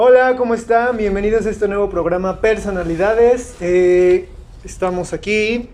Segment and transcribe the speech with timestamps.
[0.00, 0.96] Hola, ¿cómo están?
[0.96, 3.56] Bienvenidos a este nuevo programa Personalidades.
[3.60, 4.28] Eh,
[4.62, 5.70] estamos aquí,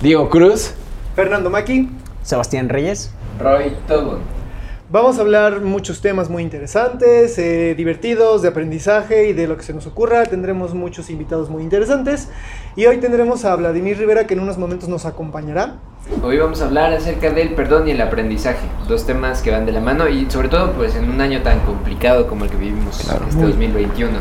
[0.00, 0.72] Diego Cruz.
[1.14, 1.90] Fernando Maki.
[2.22, 3.10] Sebastián Reyes.
[3.38, 4.20] Roy Tobon.
[4.88, 9.62] Vamos a hablar muchos temas muy interesantes, eh, divertidos, de aprendizaje y de lo que
[9.62, 10.24] se nos ocurra.
[10.24, 12.30] Tendremos muchos invitados muy interesantes.
[12.76, 15.80] Y hoy tendremos a Vladimir Rivera que en unos momentos nos acompañará.
[16.22, 19.72] Hoy vamos a hablar acerca del perdón y el aprendizaje, dos temas que van de
[19.72, 23.00] la mano y sobre todo pues en un año tan complicado como el que vivimos
[23.00, 24.12] este 2021.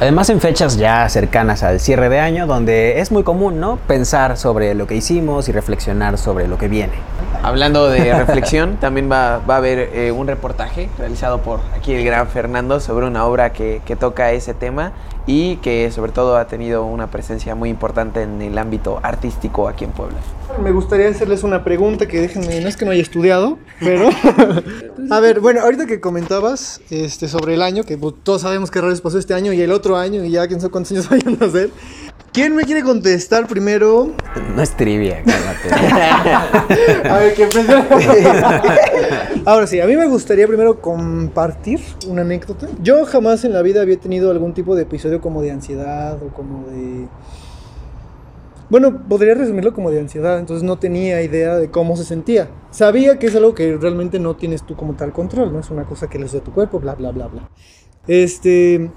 [0.00, 3.76] Además en fechas ya cercanas al cierre de año donde es muy común, ¿no?
[3.86, 6.94] Pensar sobre lo que hicimos y reflexionar sobre lo que viene.
[7.42, 12.02] Hablando de reflexión, también va, va a haber eh, un reportaje realizado por aquí el
[12.02, 14.92] gran Fernando sobre una obra que, que toca ese tema
[15.26, 19.84] y que sobre todo ha tenido una presencia muy importante en el ámbito artístico aquí
[19.84, 20.18] en Puebla.
[20.62, 24.10] Me gustaría hacerles una pregunta que déjenme, no es que no haya estudiado, pero...
[25.10, 28.80] a ver, bueno, ahorita que comentabas este, sobre el año, que pues, todos sabemos qué
[28.80, 31.38] rayos pasó este año y el otro año y ya quién sabe cuántos años vayan
[31.40, 31.70] a hacer.
[32.32, 34.12] ¿Quién me quiere contestar primero?
[34.54, 37.08] No es trivia, cálmate.
[37.08, 37.74] A ver, que empecé.
[39.44, 42.68] Ahora sí, a mí me gustaría primero compartir una anécdota.
[42.82, 46.28] Yo jamás en la vida había tenido algún tipo de episodio como de ansiedad o
[46.28, 47.08] como de...
[48.68, 52.48] Bueno, podría resumirlo como de ansiedad, entonces no tenía idea de cómo se sentía.
[52.70, 55.58] Sabía que es algo que realmente no tienes tú como tal control, ¿no?
[55.58, 57.48] Es una cosa que les de tu cuerpo, bla, bla, bla, bla.
[58.06, 58.90] Este...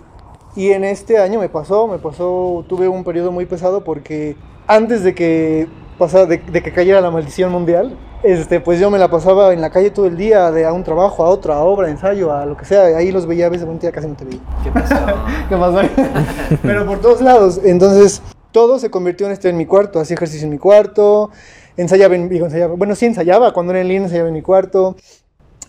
[0.55, 4.35] Y en este año me pasó, me pasó, tuve un periodo muy pesado porque
[4.67, 8.97] antes de que pasara, de, de que cayera la maldición mundial, este, pues yo me
[8.97, 11.59] la pasaba en la calle todo el día, de a un trabajo, a otra, a
[11.59, 12.83] obra, ensayo, a lo que sea.
[12.97, 14.39] Ahí los veía a veces, un día casi no te veía.
[14.63, 14.95] ¿Qué pasó?
[15.49, 15.81] ¿Qué pasó?
[16.61, 17.59] Pero por todos lados.
[17.65, 18.21] Entonces,
[18.53, 19.99] todo se convirtió en este en mi cuarto.
[19.99, 21.31] Hacía ejercicio en mi cuarto.
[21.75, 22.75] Ensayaba, en, digo, ensayaba.
[22.75, 23.51] Bueno, sí ensayaba.
[23.51, 24.95] Cuando era en línea, ensayaba en mi cuarto.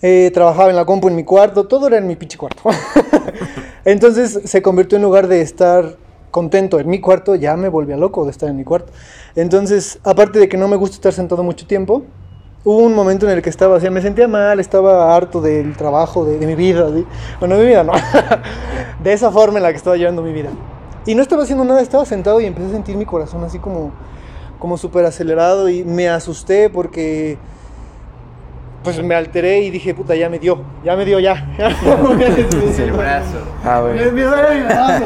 [0.00, 1.66] Eh, trabajaba en la compu en mi cuarto.
[1.66, 2.62] Todo era en mi pinche cuarto.
[3.84, 5.96] Entonces, se convirtió en lugar de estar
[6.30, 8.92] contento en mi cuarto, ya me volvía loco de estar en mi cuarto.
[9.36, 12.02] Entonces, aparte de que no me gusta estar sentado mucho tiempo,
[12.64, 16.24] hubo un momento en el que estaba, o me sentía mal, estaba harto del trabajo,
[16.24, 17.06] de, de mi vida, ¿sí?
[17.38, 17.92] bueno, mi vida no,
[19.04, 20.48] de esa forma en la que estaba llevando mi vida.
[21.06, 23.92] Y no estaba haciendo nada, estaba sentado y empecé a sentir mi corazón así como,
[24.58, 27.36] como súper acelerado y me asusté porque
[28.84, 31.56] pues me alteré y dije, puta, ya me dio, ya me dio, ya.
[31.58, 33.38] el brazo.
[33.64, 35.04] Ah, Me, empezó a brazo.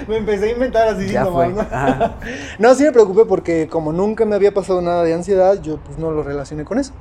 [0.08, 1.50] me empecé a inventar así síntomas.
[1.50, 1.60] ¿no?
[1.62, 2.16] Ajá.
[2.58, 5.98] No, sí me preocupé porque como nunca me había pasado nada de ansiedad, yo pues
[5.98, 6.92] no lo relacioné con eso.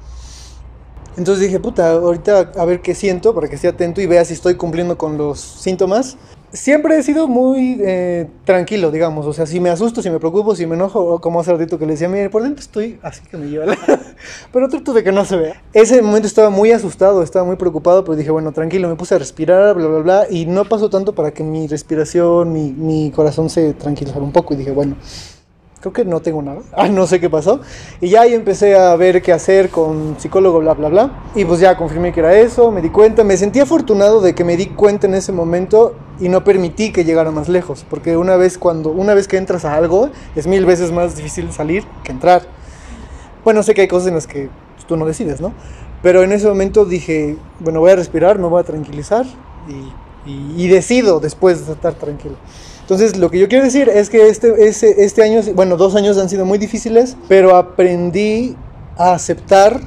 [1.18, 4.34] Entonces dije, puta, ahorita a ver qué siento para que esté atento y vea si
[4.34, 6.18] estoy cumpliendo con los síntomas.
[6.52, 9.26] Siempre he sido muy eh, tranquilo, digamos.
[9.28, 11.86] O sea, si me asusto, si me preocupo, si me enojo, como hace ratito que
[11.86, 13.78] le decía, mire, por dentro estoy así que me lleva la...
[14.52, 15.62] Pero trato de que no se vea.
[15.74, 19.20] Ese momento estaba muy asustado, estaba muy preocupado, pero dije, bueno, tranquilo, me puse a
[19.20, 20.28] respirar, bla, bla, bla.
[20.30, 24.54] Y no pasó tanto para que mi respiración, mi, mi corazón se tranquilizara un poco.
[24.54, 24.96] Y dije, bueno,
[25.80, 26.60] creo que no tengo nada.
[26.74, 27.62] Ah, no sé qué pasó.
[28.02, 31.12] Y ya ahí empecé a ver qué hacer con psicólogo, bla, bla, bla.
[31.36, 33.24] Y pues ya confirmé que era eso, me di cuenta.
[33.24, 37.04] Me sentí afortunado de que me di cuenta en ese momento y no permití que
[37.06, 37.86] llegara más lejos.
[37.90, 41.52] Porque una vez, cuando, una vez que entras a algo, es mil veces más difícil
[41.52, 42.44] salir que entrar.
[43.44, 44.50] Bueno, sé que hay cosas en las que
[44.88, 45.54] tú no decides, ¿no?
[46.02, 49.26] Pero en ese momento dije, bueno, voy a respirar, me voy a tranquilizar
[49.68, 52.36] y, y- y decido después de estar tranquilo.
[52.90, 56.18] Entonces, lo que yo quiero decir es que este, ese- este año, bueno, dos años
[56.18, 58.56] han sido muy difíciles, pero aprendí
[58.98, 59.80] a aceptar,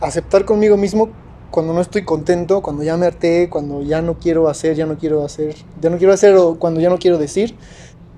[0.00, 1.10] aceptar conmigo mismo
[1.52, 4.98] cuando no estoy contento, cuando ya me harté, cuando ya no quiero hacer, ya no
[4.98, 7.54] quiero hacer, ya no quiero hacer o cuando ya no quiero decir.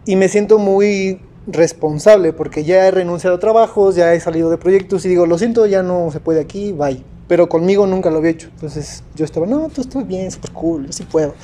[0.06, 4.56] Y me siento muy responsable porque ya he renunciado a trabajos, ya he salido de
[4.56, 7.05] proyectos y digo, lo siento, ya no se puede aquí, bye.
[7.28, 8.49] Pero conmigo nunca lo había hecho.
[8.55, 11.34] Entonces yo estaba, no, tú estás bien, súper cool, yo sí puedo.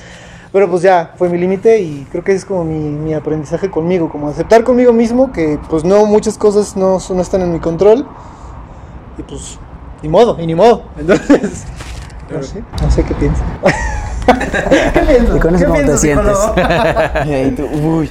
[0.56, 4.08] Pero pues ya, fue mi límite y creo que es como mi, mi aprendizaje conmigo,
[4.08, 8.06] como aceptar conmigo mismo que pues no, muchas cosas no, no están en mi control.
[9.18, 9.58] Y pues,
[10.02, 10.84] ni modo, y ni modo.
[10.98, 11.64] Entonces,
[12.32, 13.44] no sé, no sé qué piensas.
[14.26, 15.36] ¿Qué piensas?
[15.36, 16.38] ¿Y con eso ¿Qué cómo te sientes?
[16.38, 16.54] psicólogo?
[17.26, 18.10] Y ahí tú, uy,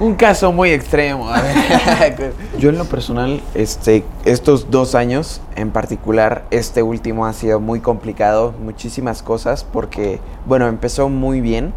[0.00, 1.28] un caso muy extremo.
[1.28, 2.32] a ver.
[2.58, 7.80] Yo en lo personal, este, estos dos años en particular, este último ha sido muy
[7.80, 11.72] complicado, muchísimas cosas, porque, bueno, empezó muy bien,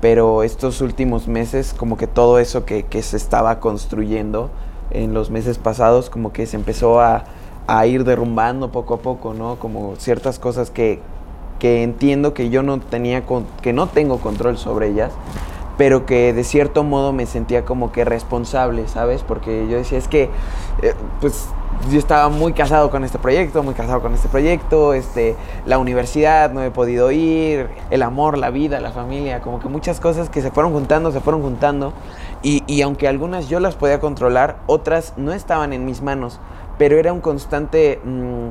[0.00, 4.50] pero estos últimos meses, como que todo eso que, que se estaba construyendo
[4.90, 7.24] en los meses pasados, como que se empezó a,
[7.66, 9.56] a ir derrumbando poco a poco, ¿no?
[9.56, 11.00] Como ciertas cosas que,
[11.64, 15.12] que entiendo que yo no tenía, con- que no tengo control sobre ellas,
[15.78, 19.22] pero que de cierto modo me sentía como que responsable, ¿sabes?
[19.22, 20.24] Porque yo decía, es que,
[20.82, 21.46] eh, pues
[21.90, 26.52] yo estaba muy casado con este proyecto, muy casado con este proyecto, este, la universidad,
[26.52, 30.42] no he podido ir, el amor, la vida, la familia, como que muchas cosas que
[30.42, 31.94] se fueron juntando, se fueron juntando.
[32.42, 36.40] Y, aunque algunas yo las podía controlar, otras no estaban en mis manos,
[36.76, 38.48] pero era un constante mm,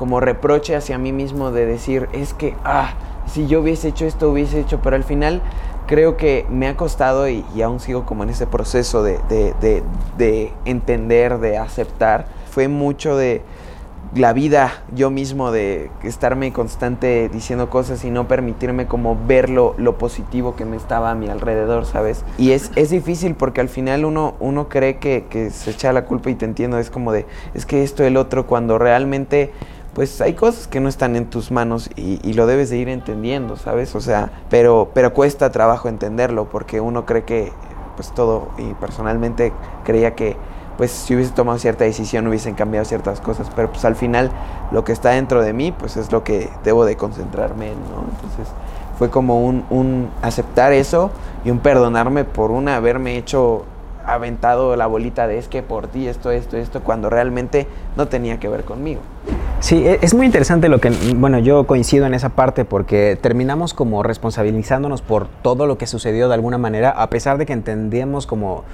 [0.00, 2.94] como reproche hacia mí mismo de decir, es que, ah,
[3.26, 5.42] si yo hubiese hecho esto, hubiese hecho, pero al final
[5.86, 9.82] creo que me ha costado y, aún sigo como en ese proceso de, de, de,
[10.16, 13.42] de entender, de aceptar fue mucho de
[14.14, 19.74] la vida yo mismo, de estarme constante diciendo cosas y no permitirme como ver lo,
[19.76, 22.24] lo positivo que me estaba a mi alrededor, ¿sabes?
[22.38, 26.06] Y es, es difícil porque al final uno, uno cree que, que se echa la
[26.06, 29.52] culpa y te entiendo, es como de, es que esto, el otro, cuando realmente
[29.94, 33.56] pues hay cosas que no están en tus manos y, lo debes de ir entendiendo,
[33.56, 33.94] ¿sabes?
[33.94, 37.52] O sea, pero, pero cuesta trabajo entenderlo porque uno cree que
[37.96, 39.52] pues todo y personalmente
[39.84, 40.36] creía que
[40.78, 44.30] pues si hubiese tomado cierta decisión hubiesen cambiado ciertas cosas, pero pues al final
[44.70, 48.04] lo que está dentro de mí pues es lo que debo de concentrarme en, ¿no?
[48.10, 48.48] Entonces
[48.96, 51.10] fue como un, un aceptar eso
[51.44, 53.64] y un perdonarme por un haberme hecho
[54.06, 57.66] aventado la bolita de es que por ti esto, esto, esto, cuando realmente
[57.96, 59.00] no tenía que ver conmigo.
[59.60, 63.74] Sí, e, es muy interesante lo que, bueno, yo coincido en esa parte porque terminamos
[63.74, 68.26] como responsabilizándonos por todo lo que sucedió de alguna manera, a pesar de que entendíamos
[68.26, 68.64] como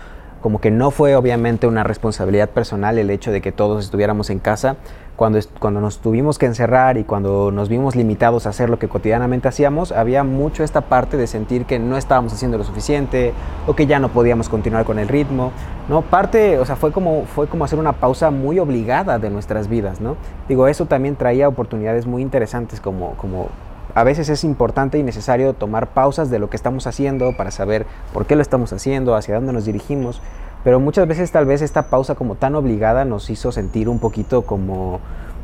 [0.46, 4.38] como que no fue obviamente una responsabilidad personal el hecho de que todos estuviéramos en
[4.38, 4.76] casa.
[5.16, 8.86] Cuando, cuando nos tuvimos que encerrar y cuando nos vimos limitados a hacer lo que
[8.86, 13.32] cotidianamente hacíamos, había mucho esta parte de sentir que no estábamos haciendo lo suficiente
[13.66, 15.52] o que ya no podíamos continuar con el ritmo.
[15.88, 16.02] ¿no?
[16.02, 20.00] Parte, o sea, fue como, fue como hacer una pausa muy obligada de nuestras vidas.
[20.00, 20.16] ¿no?
[20.48, 23.48] Digo, eso también traía oportunidades muy interesantes como, como
[23.94, 27.86] a veces es importante y necesario tomar pausas de lo que estamos haciendo para saber
[28.12, 30.20] por qué lo estamos haciendo, hacia dónde nos dirigimos,
[30.66, 34.42] pero muchas veces tal vez esta pausa como tan obligada nos hizo sentir un poquito
[34.42, 34.98] como,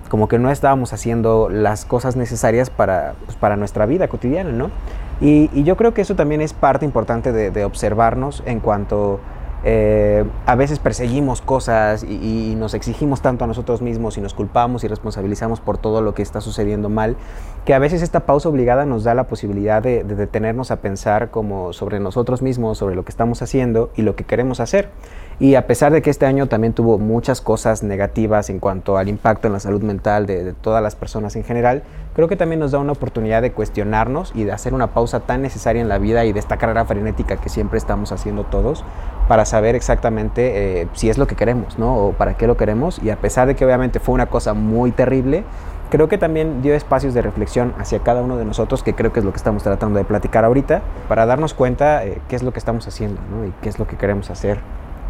[0.08, 4.72] como que no estábamos haciendo las cosas necesarias para, pues, para nuestra vida cotidiana, ¿no?
[5.20, 9.20] Y, yo creo que eso también es parte importante de observarnos en cuanto
[9.64, 14.84] eh, a veces perseguimos cosas y, nos exigimos tanto a nosotros mismos y nos culpamos
[14.84, 17.16] y responsabilizamos por todo lo que está sucediendo mal,
[17.64, 21.30] que a veces esta pausa obligada nos da la posibilidad de, de detenernos a pensar
[21.30, 24.90] como sobre nosotros mismos, sobre lo que estamos haciendo y lo que queremos hacer.
[25.40, 29.08] Y a pesar de que este año también tuvo muchas cosas negativas en cuanto al
[29.08, 31.82] impacto en la salud mental de, de, todas las personas en general,
[32.14, 35.42] creo que también nos da una oportunidad de cuestionarnos y de hacer una pausa tan
[35.42, 38.84] necesaria en la vida y de esta carrera frenética que siempre estamos haciendo todos
[39.28, 41.96] para saber exactamente eh, si es lo que queremos, ¿no?
[41.96, 43.00] O para qué lo queremos.
[43.02, 45.44] Y a pesar de que obviamente fue una cosa muy terrible,
[45.90, 49.20] creo que también dio espacios de reflexión hacia cada uno de nosotros, que creo que
[49.20, 52.52] es lo que estamos tratando de platicar ahorita, para darnos cuenta eh, qué es lo
[52.52, 53.46] que estamos haciendo, ¿no?
[53.46, 54.58] Y qué es lo que queremos hacer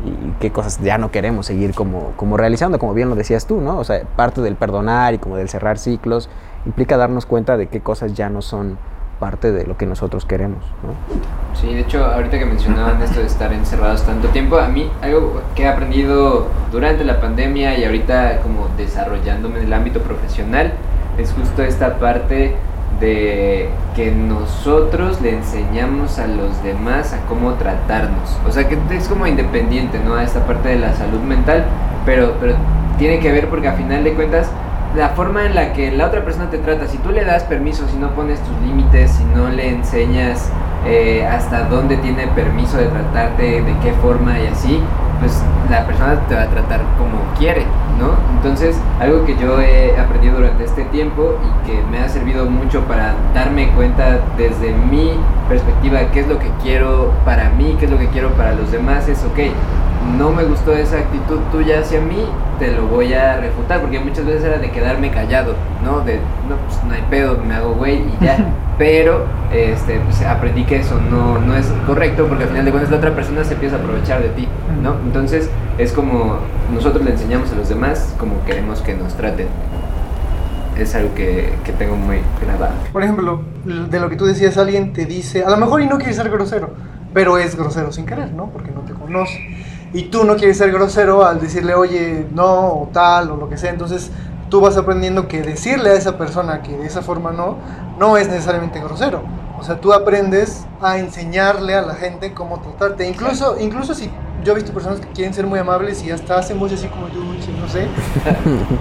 [0.05, 3.61] y qué cosas ya no queremos seguir como, como realizando, como bien lo decías tú,
[3.61, 3.79] ¿no?
[3.79, 6.29] O sea, parte del perdonar y como del cerrar ciclos
[6.67, 8.79] implica darnos cuenta de qué cosas ya no son
[9.23, 10.95] parte de lo que nosotros queremos, ¿no?
[11.55, 15.41] Sí, de hecho, ahorita que mencionaban esto de estar encerrados tanto tiempo, a mí algo
[15.55, 20.73] que he aprendido durante la pandemia y ahorita como desarrollándome en el ámbito profesional
[21.19, 22.57] es justo esta parte
[23.01, 28.39] de que nosotros le enseñamos a los demás a cómo tratarnos.
[28.47, 30.15] O sea, que es como independiente, ¿no?
[30.15, 31.65] A esta parte de la salud mental,
[32.07, 32.55] pero, pero
[32.99, 34.49] tiene que ver porque a final de cuentas
[34.97, 37.89] la forma en la que la otra persona te trata, si tú le das permiso,
[37.89, 40.51] si no pones tus límites, si no le enseñas
[40.87, 44.81] eh, hasta dónde tiene permiso de tratarte, de qué forma y así,
[45.21, 47.65] pues la persona te va a tratar como quiere,
[47.99, 48.15] ¿no?
[48.37, 52.81] Entonces, algo que yo he aprendido durante este tiempo y que me ha servido mucho
[52.83, 55.13] para darme cuenta desde mi
[55.49, 58.73] perspectiva qué es lo que quiero para mí, qué es lo que quiero para los
[58.73, 59.39] demás, es, ok,
[60.19, 62.25] no me gustó esa actitud tuya hacia mí,
[62.59, 66.01] te lo voy a refutar, porque muchas veces era de quedarme callado, ¿no?
[66.01, 66.17] De,
[66.49, 68.37] no, pues no hay pedo, me hago güey y ya.
[68.79, 72.91] Pero este, pues, aprendí que eso no, no es correcto, porque al final de cuentas
[72.91, 74.49] la otra persona se empieza a aprovechar de ti,
[74.83, 74.95] ¿no?
[75.05, 76.39] Entonces es como
[76.73, 79.49] nosotros le enseñamos a los demás como queremos que nos traten.
[80.79, 82.75] Es algo que, que tengo muy grabado.
[82.93, 85.99] Por ejemplo, de lo que tú decías, alguien te dice, a lo mejor y no
[85.99, 86.71] quiere ser grosero,
[87.13, 88.47] pero es grosero sin querer, ¿no?
[88.51, 89.39] Porque no te conoce
[89.95, 93.59] y tú no quieres ser grosero al decirle, oye, no, o tal, o lo que
[93.59, 93.71] sea.
[93.71, 94.11] Entonces
[94.49, 97.57] tú vas aprendiendo que decirle a esa persona que de esa forma no,
[97.99, 99.23] no es necesariamente grosero.
[99.59, 103.07] O sea, tú aprendes a enseñarle a la gente cómo tratarte.
[103.07, 104.11] Incluso, incluso si
[104.45, 107.09] yo he visto personas que quieren ser muy amables y hasta hacen voces así como
[107.09, 107.21] yo,
[107.61, 107.87] no sé,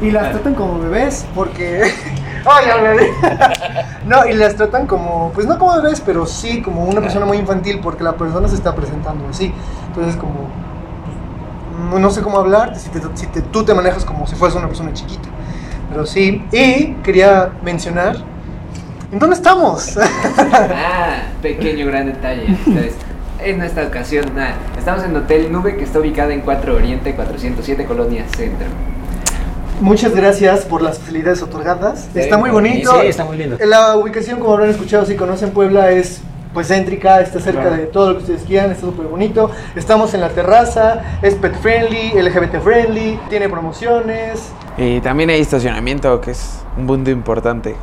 [0.02, 1.84] y las tratan como bebés porque...
[2.46, 2.66] ¡Ay,
[4.08, 7.38] No, y las tratan como, pues no como bebés, pero sí como una persona muy
[7.38, 9.54] infantil porque la persona se está presentando así.
[9.88, 10.50] Entonces como
[12.00, 14.68] no sé cómo hablar, si, te- si te- tú te manejas como si fueras una
[14.68, 15.30] persona chiquita.
[15.92, 18.16] Pero sí, y quería mencionar,
[19.12, 19.98] ¿en dónde estamos?
[19.98, 22.46] Ah, pequeño gran detalle.
[22.48, 22.96] Entonces,
[23.44, 27.86] en esta ocasión, nada, estamos en Hotel Nube que está ubicada en 4 Oriente 407
[27.86, 28.68] Colonia Centro.
[29.80, 32.08] Muchas gracias por las facilidades otorgadas.
[32.14, 32.92] Sí, está muy bonito.
[33.02, 33.58] Sí, está muy lindo.
[33.66, 36.22] La ubicación, como habrán escuchado, si conocen Puebla, es
[36.54, 37.78] pues céntrica, está cerca Claro.
[37.78, 39.50] de todo lo que ustedes quieran, está súper bonito.
[39.76, 46.20] Estamos en la terraza, es pet friendly, LGBT friendly, tiene promociones Y también hay estacionamiento,
[46.22, 47.76] que es un punto importante.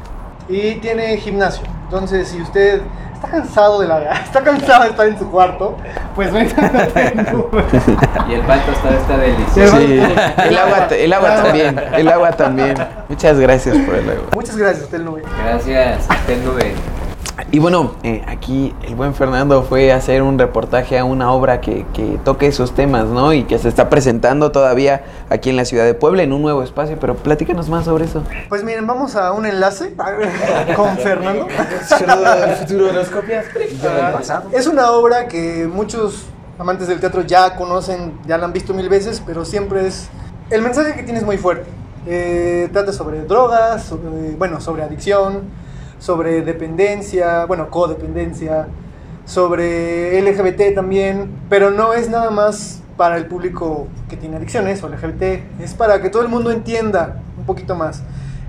[0.48, 1.64] Y tiene gimnasio.
[1.84, 2.82] Entonces, si usted
[3.14, 5.76] está cansado de la está cansado de estar en su cuarto,
[6.14, 6.54] pues venga.
[8.28, 9.20] Y el tostado está Sí.
[9.20, 9.76] delicioso.
[9.78, 10.00] Sí,
[10.48, 12.74] el agua, el agua también, el agua también.
[13.08, 14.24] Muchas gracias por el agua.
[14.34, 15.22] Muchas gracias, Hotel Nube.
[15.44, 16.74] Gracias, Hotel Nube.
[17.52, 21.60] Y bueno, eh, aquí el buen Fernando fue a hacer un reportaje a una obra
[21.60, 23.32] que, que toque esos temas, ¿no?
[23.32, 26.62] Y que se está presentando todavía aquí en la ciudad de Puebla en un nuevo
[26.62, 28.22] espacio, pero platícanos más sobre eso.
[28.48, 29.94] Pues miren, vamos a un enlace
[30.74, 31.46] con Fernando.
[34.52, 36.24] Es una obra que muchos
[36.58, 40.08] amantes del teatro ya conocen, ya la han visto mil veces, pero siempre es...
[40.50, 41.68] El mensaje que tiene es muy fuerte.
[42.06, 45.42] Eh, trata sobre drogas, sobre- bueno, sobre adicción,
[45.98, 48.68] sobre dependencia, bueno, codependencia,
[49.24, 54.88] sobre LGBT también, pero no es nada más para el público que tiene adicciones o
[54.88, 58.02] LGBT, es para que todo el mundo entienda un poquito más.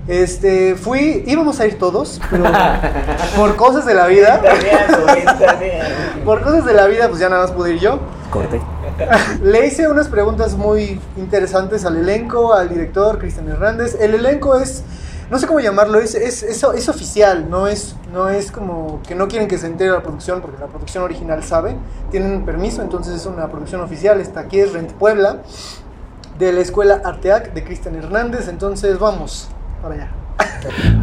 [0.08, 2.44] Este, fui, íbamos a ir todos, pero
[3.36, 4.40] por cosas de la vida,
[6.24, 8.00] por cosas de la vida, pues ya nada más pude ir yo.
[8.30, 8.60] Corte.
[9.42, 13.96] Le hice unas preguntas muy interesantes al elenco, al director Cristian Hernández.
[14.00, 14.82] El elenco es,
[15.30, 19.14] no sé cómo llamarlo, es, es, es, es oficial, no es, no es como que
[19.14, 21.76] no quieren que se entere la producción, porque la producción original sabe,
[22.10, 24.20] tienen permiso, entonces es una producción oficial.
[24.20, 25.42] Está aquí es Rent Puebla,
[26.38, 29.48] de la escuela Arteac de Cristian Hernández, entonces vamos
[29.82, 30.19] para allá.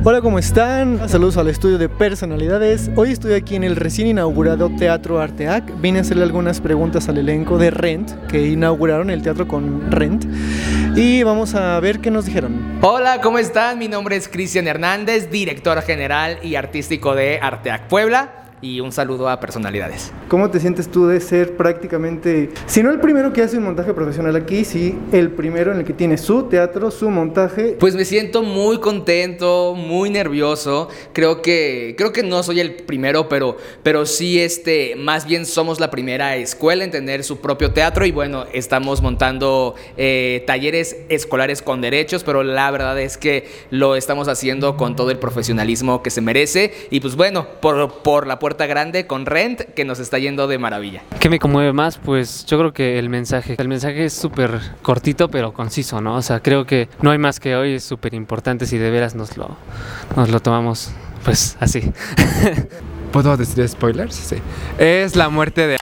[0.04, 1.10] Hola, ¿cómo están?
[1.10, 2.90] Saludos al estudio de personalidades.
[2.96, 5.80] Hoy estoy aquí en el recién inaugurado Teatro Arteac.
[5.82, 10.26] Vine a hacerle algunas preguntas al elenco de Rent, que inauguraron el teatro con Rent.
[10.96, 12.80] Y vamos a ver qué nos dijeron.
[12.82, 13.80] Hola, ¿cómo están?
[13.80, 18.47] Mi nombre es Cristian Hernández, director general y artístico de Arteac Puebla.
[18.60, 20.12] Y un saludo a personalidades.
[20.30, 23.94] ¿Cómo te sientes tú de ser prácticamente, si no el primero que hace un montaje
[23.94, 27.78] profesional aquí, sí el primero en el que tiene su teatro, su montaje?
[27.80, 30.90] Pues me siento muy contento, muy nervioso.
[31.14, 35.80] Creo que creo que no soy el primero, pero pero sí este más bien somos
[35.80, 41.62] la primera escuela en tener su propio teatro y bueno, estamos montando eh, talleres escolares
[41.62, 46.10] con derechos, pero la verdad es que lo estamos haciendo con todo el profesionalismo que
[46.10, 50.20] se merece y pues bueno, por, por la puerta grande con Rent que nos está
[50.20, 51.02] yendo de maravilla.
[51.20, 51.98] ¿Qué me conmueve más?
[51.98, 53.56] Pues yo creo que el mensaje.
[53.58, 56.16] El mensaje es súper cortito pero conciso, ¿no?
[56.16, 59.16] O sea, creo que no hay más que hoy, es súper importante si de veras
[59.16, 59.58] nos lo,
[60.16, 60.92] nos lo tomamos
[61.24, 61.82] pues así.
[63.12, 64.16] ¿Puedo decir spoilers?
[64.16, 64.38] Sí.
[64.78, 65.78] Es la muerte de...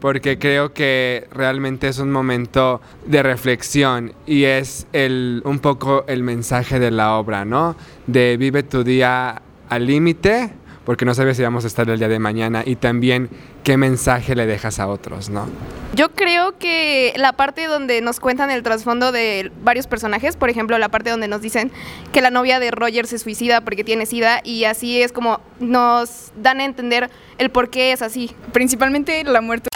[0.00, 6.24] Porque creo que realmente es un momento de reflexión y es el, un poco el
[6.24, 7.76] mensaje de la obra, ¿no?
[8.08, 10.52] De vive tu día al límite
[10.84, 13.28] porque no sabes si vamos a estar el día de mañana y también
[13.64, 15.46] qué mensaje le dejas a otros, ¿no?
[15.94, 20.78] Yo creo que la parte donde nos cuentan el trasfondo de varios personajes, por ejemplo,
[20.78, 21.70] la parte donde nos dicen
[22.12, 26.32] que la novia de Roger se suicida porque tiene sida y así es como nos
[26.36, 28.34] dan a entender el por qué es así.
[28.52, 29.71] principalmente la muerte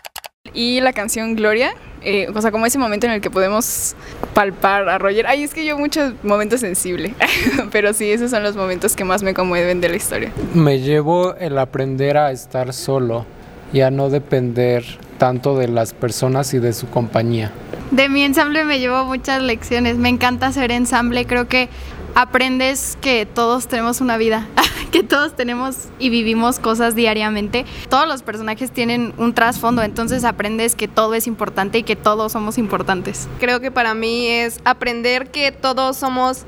[0.57, 3.95] y la canción Gloria, eh, o sea, como ese momento en el que podemos
[4.35, 5.27] palpar a Roger.
[5.27, 7.15] Ay, es que yo muchos momentos sensible,
[7.71, 10.33] pero sí, esos son los momentos que más me conmueven de la historia.
[10.55, 13.27] Me llevo el aprender a estar solo
[13.73, 14.85] y a no depender
[15.19, 17.53] tanto de las personas y de su compañía.
[17.91, 19.97] De mi ensamble me llevo muchas lecciones.
[19.97, 21.25] Me encanta hacer ensamble.
[21.27, 21.69] Creo que
[22.17, 24.49] aprendes que todos tenemos una vida,
[24.91, 27.67] que todos tenemos y vivimos cosas diariamente.
[27.91, 32.33] Todos los personajes tienen un trasfondo, entonces aprendes que todo es importante y que todos
[32.33, 33.29] somos importantes.
[33.39, 36.45] Creo que para mí es aprender que todos somos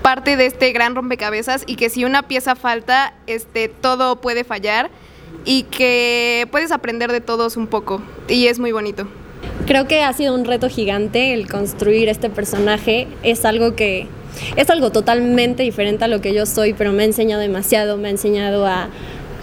[0.00, 4.90] parte de este gran rompecabezas y que si una pieza falta, este todo puede fallar
[5.44, 9.06] y que puedes aprender de todos un poco y es muy bonito.
[9.66, 13.08] Creo que ha sido un reto gigante el construir este personaje.
[13.22, 14.08] Es algo que
[14.56, 18.08] es algo totalmente diferente a lo que yo soy, pero me ha enseñado demasiado, me
[18.08, 18.88] ha enseñado a,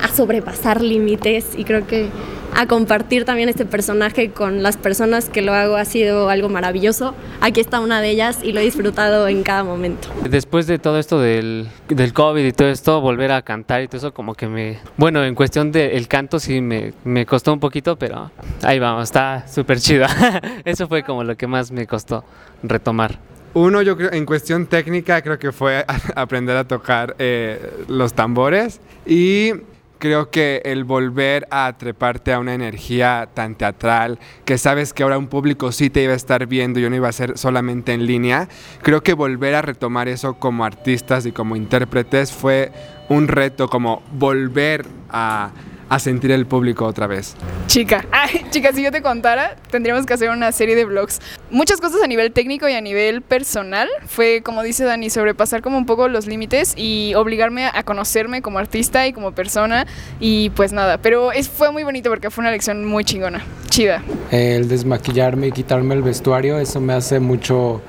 [0.01, 2.09] a sobrepasar límites y creo que
[2.55, 7.13] a compartir también este personaje con las personas que lo hago ha sido algo maravilloso.
[7.41, 10.09] Aquí está una de ellas y lo he disfrutado en cada momento.
[10.29, 13.97] Después de todo esto del, del COVID y todo esto, volver a cantar y todo
[13.97, 14.79] eso como que me...
[14.97, 18.31] Bueno, en cuestión del canto sí me, me costó un poquito, pero
[18.63, 20.07] ahí vamos, está súper chido.
[20.65, 22.23] eso fue como lo que más me costó
[22.63, 23.19] retomar.
[23.53, 28.79] Uno, yo creo, en cuestión técnica, creo que fue aprender a tocar eh, los tambores.
[29.05, 29.53] Y
[29.99, 35.17] creo que el volver a treparte a una energía tan teatral, que sabes que ahora
[35.17, 38.05] un público sí te iba a estar viendo yo no iba a ser solamente en
[38.05, 38.47] línea,
[38.81, 42.71] creo que volver a retomar eso como artistas y como intérpretes fue
[43.09, 45.51] un reto, como volver a
[45.89, 47.35] a sentir el público otra vez.
[47.67, 51.19] Chica, ay, chica, si yo te contara, tendríamos que hacer una serie de vlogs.
[51.49, 53.89] Muchas cosas a nivel técnico y a nivel personal.
[54.07, 58.59] Fue, como dice Dani, sobrepasar como un poco los límites y obligarme a conocerme como
[58.59, 59.87] artista y como persona.
[60.19, 64.03] Y pues nada, pero es, fue muy bonito porque fue una lección muy chingona, chida.
[64.31, 67.81] El desmaquillarme y quitarme el vestuario, eso me hace mucho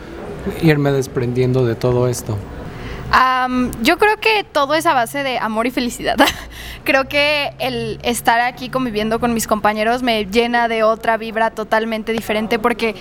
[0.62, 2.38] irme desprendiendo de todo esto.
[3.11, 6.17] Um, yo creo que todo es a base de amor y felicidad.
[6.85, 12.12] creo que el estar aquí conviviendo con mis compañeros me llena de otra vibra totalmente
[12.12, 12.95] diferente porque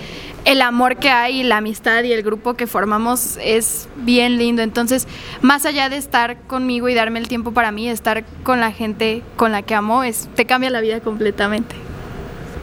[0.44, 4.62] el amor que hay, la amistad y el grupo que formamos es bien lindo.
[4.62, 5.06] Entonces,
[5.42, 9.22] más allá de estar conmigo y darme el tiempo para mí, estar con la gente
[9.36, 11.89] con la que amo, es, te cambia la vida completamente.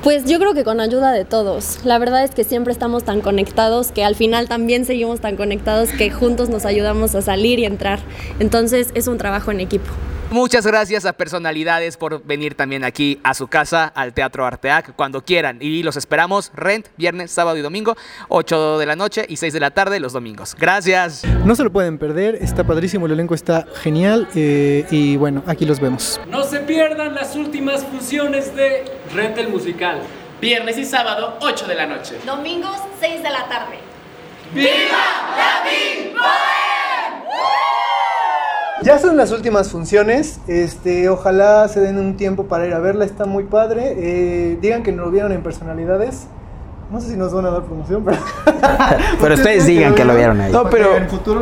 [0.03, 1.79] Pues yo creo que con ayuda de todos.
[1.83, 5.89] La verdad es que siempre estamos tan conectados que al final también seguimos tan conectados
[5.89, 7.99] que juntos nos ayudamos a salir y entrar.
[8.39, 9.89] Entonces es un trabajo en equipo.
[10.29, 15.23] Muchas gracias a personalidades por venir también aquí a su casa, al Teatro Arteac, cuando
[15.23, 15.57] quieran.
[15.61, 17.95] Y los esperamos Rent, viernes, sábado y domingo,
[18.27, 20.53] 8 de la noche y 6 de la tarde los domingos.
[20.59, 21.23] Gracias.
[21.45, 25.65] No se lo pueden perder, está padrísimo, el elenco está genial eh, y bueno, aquí
[25.65, 26.19] los vemos.
[26.27, 30.01] No se pierdan las últimas funciones de Rent el Musical.
[30.41, 32.19] Viernes y sábado, 8 de la noche.
[32.25, 33.77] Domingos, 6 de la tarde.
[34.53, 34.65] ¡Viva
[35.37, 36.13] la Big
[38.83, 40.39] ya son las últimas funciones.
[40.47, 43.05] Este, ojalá se den un tiempo para ir a verla.
[43.05, 43.93] Está muy padre.
[43.97, 46.27] Eh, digan que nos lo vieron en personalidades.
[46.89, 48.17] No sé si nos van a dar promoción, pero.
[49.21, 50.51] pero ustedes digan que lo vieron ahí.
[50.53, 50.91] No, pero.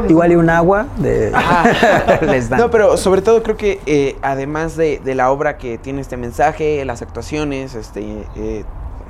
[0.09, 1.31] Igual y un agua de.
[2.21, 2.59] les dan.
[2.59, 6.17] No, pero sobre todo creo que eh, además de, de, la obra que tiene este
[6.17, 8.25] mensaje, las actuaciones, este.
[8.35, 8.65] Eh,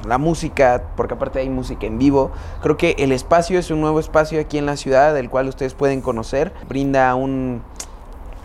[0.05, 2.31] la música, porque aparte hay música en vivo.
[2.61, 5.73] Creo que el espacio es un nuevo espacio aquí en la ciudad, del cual ustedes
[5.73, 6.53] pueden conocer.
[6.69, 7.63] Brinda un,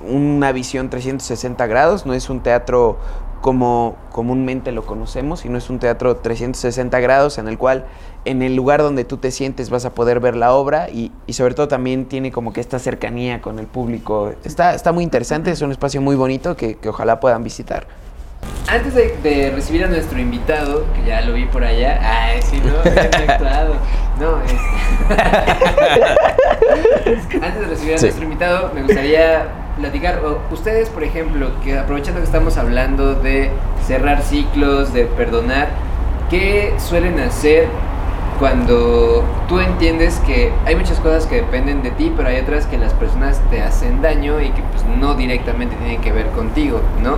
[0.09, 2.99] una visión 360 grados, no es un teatro
[3.41, 7.87] como comúnmente lo conocemos, sino es un teatro 360 grados en el cual
[8.27, 11.55] en el lugar donde tú te sientes vas a poder ver la obra y, sobre
[11.55, 14.35] todo también tiene como que esta cercanía con el público.
[14.45, 17.87] Está, está muy interesante, es un espacio muy bonito que, ojalá puedan visitar.
[18.69, 22.79] Antes de, recibir a nuestro invitado, que ya lo vi por allá, ay, sí, no,
[23.33, 23.75] actuado.
[24.21, 24.35] No,
[27.43, 32.27] Antes de recibir a nuestro invitado, me gustaría platicar, ustedes por ejemplo, que aprovechando que
[32.27, 33.51] estamos hablando de
[33.87, 35.69] cerrar ciclos, de perdonar,
[36.29, 37.67] ¿qué suelen hacer
[38.39, 42.79] cuando tú entiendes que hay muchas cosas que dependen de ti, pero hay otras que
[42.79, 47.17] las personas te hacen daño y que pues no directamente tienen que ver contigo, ¿no?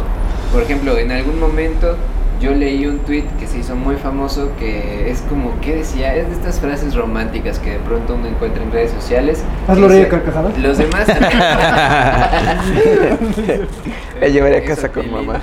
[0.53, 1.97] Por ejemplo, en algún momento
[2.43, 6.17] yo leí un tweet que se hizo muy famoso que es como, ¿qué decía?
[6.17, 9.45] Es de estas frases románticas que de pronto uno encuentra en redes sociales.
[9.69, 10.59] ¿Hazlo reír carcajadas?
[10.59, 11.07] Los demás.
[14.21, 15.41] La llevaré a casa con mamá.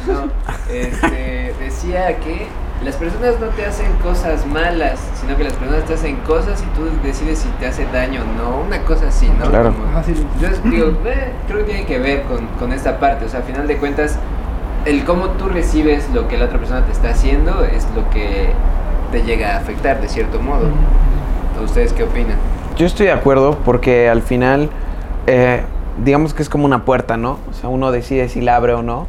[0.69, 2.47] este, decía que
[2.83, 6.65] las personas no te hacen cosas malas, sino que las personas te hacen cosas y
[6.77, 8.59] tú decides si te hace daño o no.
[8.67, 9.49] Una cosa así, ¿no?
[9.49, 9.73] Claro.
[10.41, 13.23] yo digo, eh, creo que tiene que ver con, con esta parte.
[13.23, 14.19] O sea, a final de cuentas
[14.89, 18.49] el cómo tú recibes lo que la otra persona te está haciendo es lo que
[19.11, 20.67] te llega a afectar de cierto modo.
[21.63, 22.37] ¿Ustedes qué opinan?
[22.75, 24.69] Yo estoy de acuerdo porque al final,
[25.27, 25.61] eh,
[26.03, 27.37] digamos que es como una puerta, ¿no?
[27.51, 29.05] O sea, uno decide si la abre o no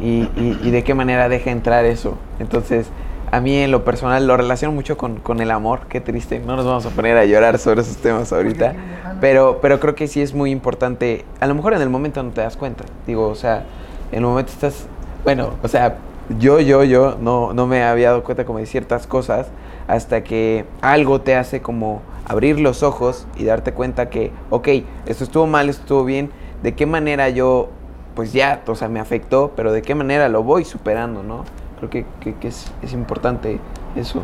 [0.00, 0.26] y,
[0.70, 2.18] de qué manera deja entrar eso.
[2.38, 2.88] Entonces,
[3.30, 6.56] a mí en lo personal lo relaciono mucho con, con, el amor, qué triste, no
[6.56, 8.74] nos vamos a poner a llorar sobre esos temas ahorita,
[9.20, 12.30] pero, pero creo que sí es muy importante, a lo mejor en el momento no
[12.30, 13.64] te das cuenta, digo, o sea,
[14.12, 14.86] en el momento estás
[15.26, 15.96] bueno, o sea,
[16.38, 19.48] yo, yo, yo no, no me había dado cuenta como de ciertas cosas
[19.88, 24.68] hasta que algo te hace como abrir los ojos y darte cuenta que, ok,
[25.06, 26.30] esto estuvo mal, esto estuvo bien,
[26.62, 27.70] de qué manera yo,
[28.14, 31.44] pues ya, o sea, me afectó, pero de qué manera lo voy superando, ¿no?
[31.78, 33.58] Creo que, que, es, es, importante
[33.96, 34.22] eso.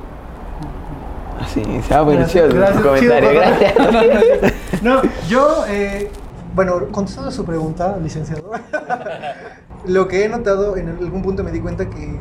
[1.41, 3.75] Así, se ha gracias, comentario, gracias.
[4.83, 6.09] No, yo, eh,
[6.55, 8.51] bueno, contestando a su pregunta, licenciado,
[9.87, 12.19] lo que he notado, en algún punto me di cuenta que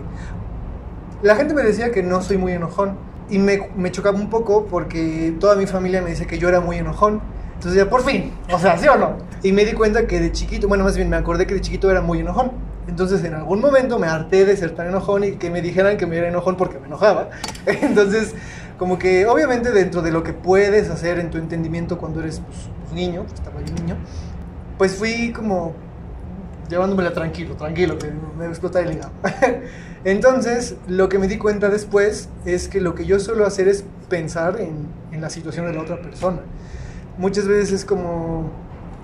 [1.22, 2.98] la gente me decía que no soy muy enojón.
[3.30, 6.60] Y me, me chocaba un poco porque toda mi familia me dice que yo era
[6.60, 7.22] muy enojón.
[7.54, 9.18] Entonces ya, por fin, o sea, ¿sí o no?
[9.44, 11.90] Y me di cuenta que de chiquito, bueno, más bien me acordé que de chiquito
[11.90, 12.52] era muy enojón.
[12.88, 16.08] Entonces en algún momento me harté de ser tan enojón y que me dijeran que
[16.08, 17.30] me era enojón porque me enojaba.
[17.66, 18.34] Entonces,
[18.82, 22.68] como que obviamente dentro de lo que puedes hacer en tu entendimiento cuando eres pues,
[22.82, 23.96] pues, niño, pues, estaba yo niño,
[24.80, 25.76] pues fui como
[26.68, 29.12] llevándomela tranquilo, tranquilo, que me explota el hígado.
[30.04, 33.86] Entonces, lo que me di cuenta después es que lo que yo suelo hacer es
[34.10, 36.40] pensar en, en la situación de la otra persona.
[37.20, 38.50] Muchas veces es como,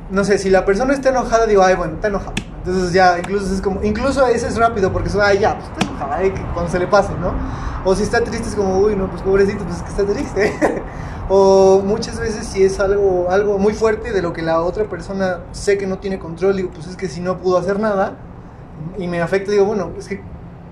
[0.09, 2.33] no sé, si la persona está enojada, digo, ay, bueno, está enojada.
[2.67, 5.89] Entonces ya, incluso es como, incluso ese es rápido porque es, ay, ya, pues
[6.21, 7.31] eh, que cuando se le pase, ¿no?
[7.85, 10.53] O si está triste es como, uy, no, pues pobrecito, pues es que está triste.
[11.29, 15.39] o muchas veces si es algo, algo muy fuerte de lo que la otra persona
[15.53, 18.17] sé que no tiene control, digo, pues es que si no pudo hacer nada
[18.97, 20.21] y me afecta, digo, bueno, es que,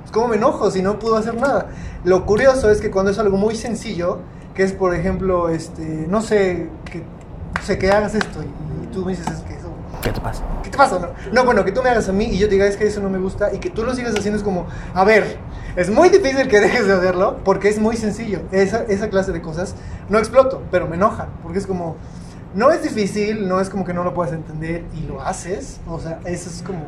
[0.01, 1.69] pues, ¿cómo me enojo si no pudo hacer nada?
[2.03, 4.19] Lo curioso es que cuando es algo muy sencillo,
[4.53, 7.03] que es por ejemplo, este, no sé, que,
[7.61, 9.64] sé, que hagas esto y, y tú me dices, es que
[10.05, 10.43] ¿Qué te pasa?
[10.61, 10.99] ¿Qué te pasa?
[10.99, 12.85] No, no, bueno, que tú me hagas a mí y yo te diga, es que
[12.85, 15.37] eso no me gusta y que tú lo sigas haciendo es como, a ver,
[15.75, 18.41] es muy difícil que dejes de hacerlo porque es muy sencillo.
[18.51, 19.73] Esa, esa clase de cosas
[20.07, 21.95] no exploto, pero me enoja porque es como,
[22.53, 25.79] no es difícil, no es como que no lo puedas entender y lo haces.
[25.87, 26.83] O sea, eso es como...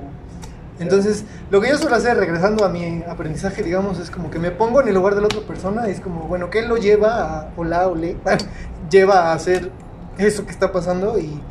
[0.79, 4.51] Entonces, lo que yo suelo hacer, regresando a mi aprendizaje, digamos, es como que me
[4.51, 7.39] pongo en el lugar de la otra persona y es como, bueno, ¿qué lo lleva
[7.39, 8.15] a, o la o le,
[8.91, 9.71] lleva a hacer
[10.19, 11.41] eso que está pasando y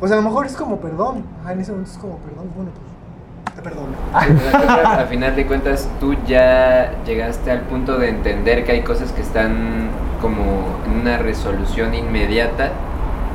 [0.00, 1.24] pues a lo mejor es como perdón.
[1.44, 2.50] Ah, en ese momento es como perdón.
[2.54, 3.96] Bueno, pues te perdono.
[4.12, 9.22] Al final de cuentas, tú ya llegaste al punto de entender que hay cosas que
[9.22, 9.88] están
[10.20, 10.42] como
[10.86, 12.70] en una resolución inmediata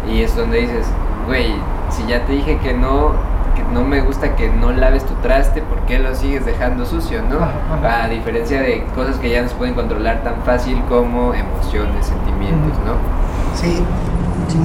[0.10, 0.86] y es donde dices,
[1.28, 1.54] güey,
[1.90, 3.12] si ya te dije que no,
[3.56, 7.22] que no me gusta que no laves tu traste, ¿por qué lo sigues dejando sucio,
[7.22, 7.40] no?
[7.88, 12.78] A diferencia de cosas que ya no se pueden controlar tan fácil como emociones, sentimientos,
[12.86, 12.96] ¿no?
[13.56, 13.84] Sí,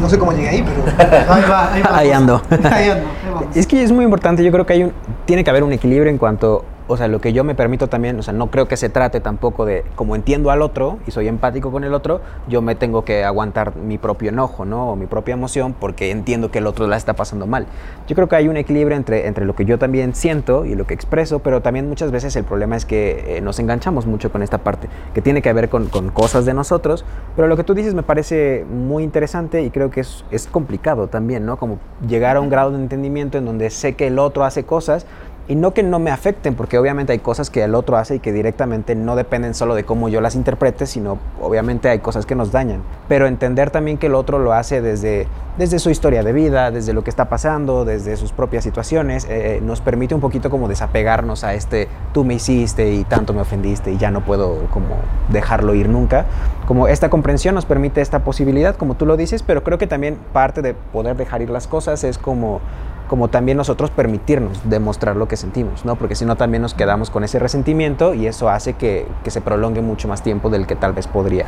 [0.01, 1.97] no sé cómo llegué ahí, pero ahí va, ahí va.
[1.99, 2.43] Ahí ando.
[2.51, 3.09] Ahí ando,
[3.41, 3.49] ahí.
[3.55, 4.93] Es que es muy importante, yo creo que hay un,
[5.25, 8.19] tiene que haber un equilibrio en cuanto, o sea, lo que yo me permito también,
[8.19, 11.29] o sea, no creo que se trate tampoco de, como entiendo al otro y soy
[11.29, 14.93] empático con el otro, yo me tengo que aguantar mi propio enojo, ¿no?
[14.93, 17.67] O mi propia emoción porque entiendo que el otro la está pasando mal.
[18.07, 20.87] Yo creo que hay un equilibrio entre, entre lo que yo también siento y lo
[20.87, 24.43] que expreso, pero también muchas veces el problema es que eh, nos enganchamos mucho con
[24.43, 27.05] esta parte, que tiene que ver con, con cosas de nosotros,
[27.37, 31.09] pero lo que tú dices me parece muy interesante y creo que es, es complicado
[31.09, 31.59] también, ¿no?
[31.59, 35.07] Como llegar a un grado de entendimiento en donde sé que el otro hace cosas
[35.49, 38.19] y no que no me afecten, porque obviamente hay cosas que el otro hace y
[38.21, 42.35] que directamente no dependen solo de cómo yo las interprete, sino obviamente hay cosas que
[42.35, 42.83] nos dañan.
[43.09, 46.93] Pero entender también que el otro lo hace desde, desde su historia de vida, desde
[46.93, 51.45] lo que está pasando, desde sus propias situaciones, eh, nos permite un poquito como desapegarnos
[51.45, 54.97] a este tú me hiciste y tanto me ofendiste y ya no puedo como
[55.31, 56.27] dejarlo ir nunca.
[56.67, 60.19] Como esta comprensión nos permite esta posibilidad, como tú lo dices, pero creo que también
[60.35, 62.61] parte de poder dejar ir las cosas es como
[63.09, 65.97] como también nosotros permitirnos demostrar lo que sentimos, ¿no?
[65.97, 69.41] Porque si no también nos quedamos con ese resentimiento y eso hace que, que, se
[69.41, 71.47] prolongue mucho más tiempo del que tal vez podría,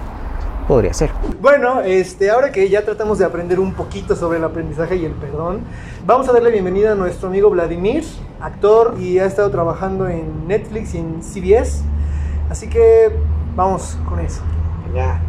[0.66, 1.10] podría ser.
[1.40, 5.12] Bueno, este, ahora que ya tratamos de aprender un poquito sobre el aprendizaje y el
[5.12, 5.60] perdón,
[6.06, 8.04] vamos a darle bienvenida a nuestro amigo Vladimir,
[8.40, 11.82] actor y ha estado trabajando en Netflix y en CBS,
[12.50, 13.10] así que
[13.56, 14.42] vamos con eso.
[14.94, 15.20] Ya.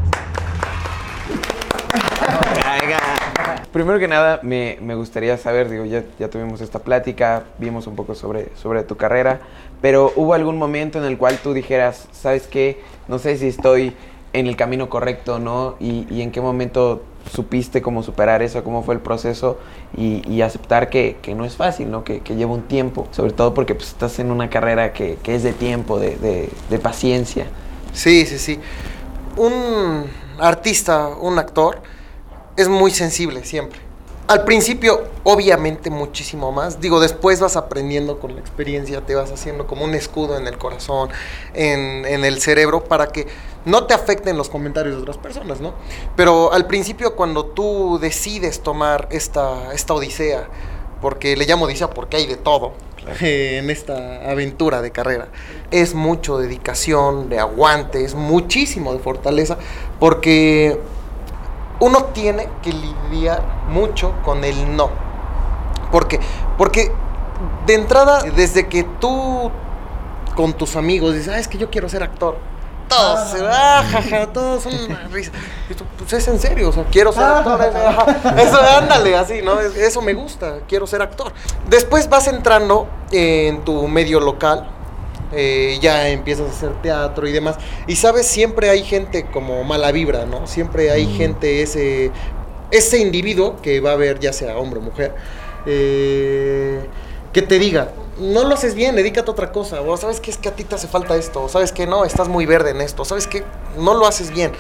[3.72, 7.96] Primero que nada, me, me, gustaría saber, digo, ya, ya tuvimos esta plática, vimos un
[7.96, 9.40] poco sobre, sobre tu carrera,
[9.82, 13.96] pero ¿hubo algún momento en el cual tú dijeras, sabes qué, no sé si estoy
[14.34, 15.76] en el camino correcto, ¿no?
[15.80, 19.60] Y, y en qué momento supiste cómo superar eso, cómo fue el proceso
[19.96, 22.04] y, y aceptar que, que, no es fácil, ¿no?
[22.04, 25.36] Que, que, lleva un tiempo, sobre todo porque pues, estás en una carrera que, que
[25.36, 27.48] es de tiempo, de, de, de paciencia.
[27.94, 28.60] Sí, sí, sí.
[29.38, 30.06] Un
[30.40, 31.82] artista, un actor,
[32.58, 33.80] es muy sensible siempre.
[34.28, 36.80] Al principio, obviamente, muchísimo más.
[36.80, 40.58] Digo, después vas aprendiendo con la experiencia, te vas haciendo como un escudo en el
[40.58, 41.10] corazón,
[41.54, 43.28] en, en, el cerebro, para que
[43.66, 45.74] no te afecten los comentarios de otras personas, ¿no?
[46.16, 50.48] Pero al principio, cuando tú decides tomar esta, esta odisea,
[51.02, 53.18] porque le llamo odisea porque hay de todo, Claro.
[53.20, 55.28] en esta aventura de carrera.
[55.72, 59.58] Es mucho dedicación, de aguante, es muchísimo de fortaleza,
[60.00, 60.80] porque
[61.82, 64.90] uno tiene que lidiar mucho con el no.
[65.92, 66.20] ¿Por qué?
[66.58, 66.92] Porque
[67.66, 69.52] de entrada, desde que tú
[70.36, 72.38] con tus amigos dices, ah, es que yo quiero ser actor.
[72.88, 75.32] Todos, ah, se ah, jaja, todos son una risa.
[75.70, 77.60] Y tú, pues es en serio, o sea, quiero ser actor.
[78.38, 79.60] Eso, ándale, así, ¿no?
[79.60, 81.34] Eso me gusta, quiero ser actor.
[81.68, 84.70] Después vas entrando en tu medio local
[85.32, 87.58] eh, ya empiezas a hacer teatro y demás.
[87.88, 90.48] Y sabes, siempre hay gente como mala vibra, ¿no?
[90.48, 92.12] Siempre hay gente, ese,
[92.72, 95.14] ese individuo que va a ver, ya sea hombre o mujer,
[95.66, 96.80] eh,
[97.34, 100.38] que te diga, no lo haces bien, dedícate a otra cosa, o sabes que es
[100.38, 102.82] que a ti te hace falta esto, o sabes que no, estás muy verde en
[102.82, 103.44] esto, sabes que
[103.78, 104.52] no lo haces bien.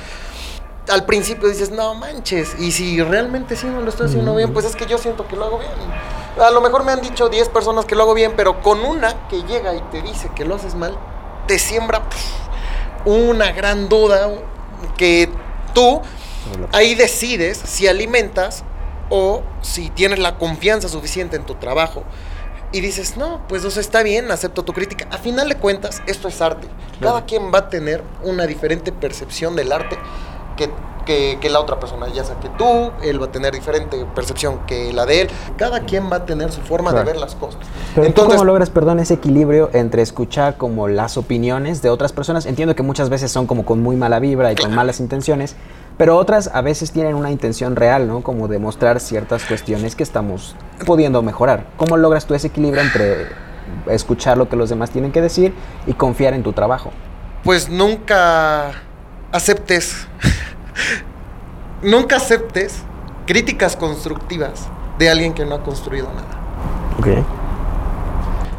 [0.92, 4.66] Al principio dices, no manches, y si realmente sí no lo estoy haciendo bien, pues
[4.66, 5.72] es que yo siento que lo hago bien.
[6.38, 9.28] A lo mejor me han dicho 10 personas que lo hago bien, pero con una
[9.30, 10.98] que llega y te dice que lo haces mal,
[11.48, 14.32] te siembra pff, una gran duda
[14.98, 15.30] que
[15.74, 16.02] tú
[16.74, 18.64] ahí decides si alimentas
[19.10, 22.04] o si tienes la confianza suficiente en tu trabajo
[22.74, 25.08] y dices, no, pues eso está bien, acepto tu crítica.
[25.12, 26.68] A final de cuentas, esto es arte.
[27.02, 29.98] Cada quien va a tener una diferente percepción del arte
[30.68, 30.70] que,
[31.06, 34.60] que, que la otra persona, ya sea que tú, él va a tener diferente percepción
[34.68, 35.30] que la de él.
[35.58, 37.06] Cada quien va a tener su forma Claro.
[37.06, 37.60] de ver las cosas.
[37.96, 42.12] Pero ¿tú Entonces, ¿cómo logras, perdón, ese equilibrio entre escuchar como las opiniones de otras
[42.14, 42.46] personas?
[42.46, 45.56] Entiendo que muchas veces son como con muy mala vibra y con malas intenciones,
[45.98, 48.22] pero otras a veces tienen una intención real, ¿no?
[48.22, 51.66] Como demostrar ciertas cuestiones que estamos pudiendo mejorar.
[51.78, 53.28] ¿Cómo logras tú ese equilibrio entre
[53.88, 55.54] escuchar lo que los demás tienen que decir
[55.88, 56.92] y confiar en tu trabajo?
[57.44, 58.72] pues nunca
[59.32, 60.08] aceptes,
[61.82, 62.84] nunca aceptes
[63.26, 64.68] críticas constructivas
[65.00, 66.40] de alguien que no ha construido nada.
[67.00, 67.26] Ok.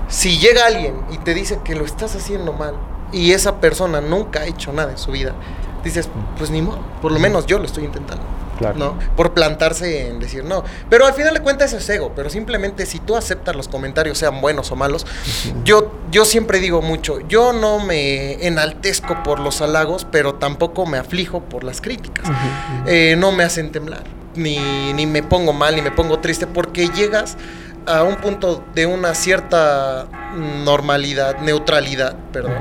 [0.08, 2.74] Si llega alguien y te dice que lo estás haciendo mal
[3.12, 5.34] y esa persona nunca ha hecho nada en su vida,
[5.84, 8.24] dices, pues ni modo, por lo menos yo lo estoy intentando.
[8.58, 8.78] Claro.
[8.78, 8.98] ¿no?
[9.16, 10.62] Por plantarse en decir no.
[10.90, 14.40] Pero al final de cuentas es ego, pero simplemente si tú aceptas los comentarios, sean
[14.40, 15.06] buenos o malos,
[15.64, 20.98] yo, yo siempre digo mucho, yo no me enaltezco por los halagos, pero tampoco me
[20.98, 22.26] aflijo por las críticas.
[22.86, 26.88] Eh, no me hacen temblar, ni, ni me pongo mal, ni me pongo triste, porque
[26.88, 27.36] llegas
[27.86, 30.06] a un punto de una cierta
[30.64, 32.54] normalidad, neutralidad, perdón,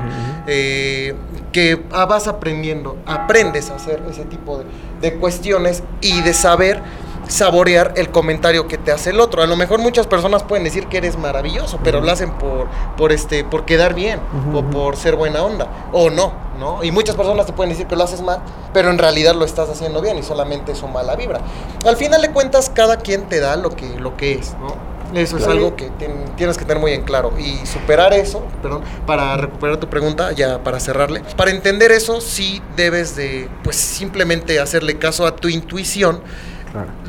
[0.46, 1.14] eh,
[1.52, 4.64] que ah, vas aprendiendo, aprendes a hacer ese tipo de,
[5.00, 6.82] de cuestiones y de saber
[7.28, 9.42] saborear el comentario que te hace el otro.
[9.42, 13.12] A lo mejor muchas personas pueden decir que eres maravilloso, pero lo hacen por, por,
[13.12, 14.20] este, por quedar bien
[14.54, 16.84] o por ser buena onda, o no, ¿no?
[16.84, 18.40] Y muchas personas te pueden decir que lo haces mal,
[18.72, 21.40] pero en realidad lo estás haciendo bien y solamente es su mala vibra.
[21.86, 24.91] Al final de cuentas, cada quien te da lo que, lo que es, ¿no?
[25.14, 25.90] Eso es algo que
[26.36, 27.32] tienes que tener muy en claro.
[27.38, 31.22] Y superar eso, perdón, para recuperar tu pregunta, ya para cerrarle.
[31.36, 36.22] Para entender eso, sí debes de, pues simplemente hacerle caso a tu intuición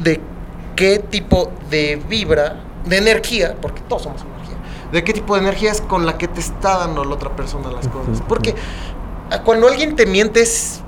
[0.02, 0.20] de
[0.76, 4.58] qué tipo de vibra, de energía, porque todos somos energía,
[4.92, 7.72] de qué tipo de energía es con la que te está dando la otra persona
[7.72, 8.22] las cosas.
[8.28, 8.54] Porque
[9.46, 10.83] cuando alguien te miente es,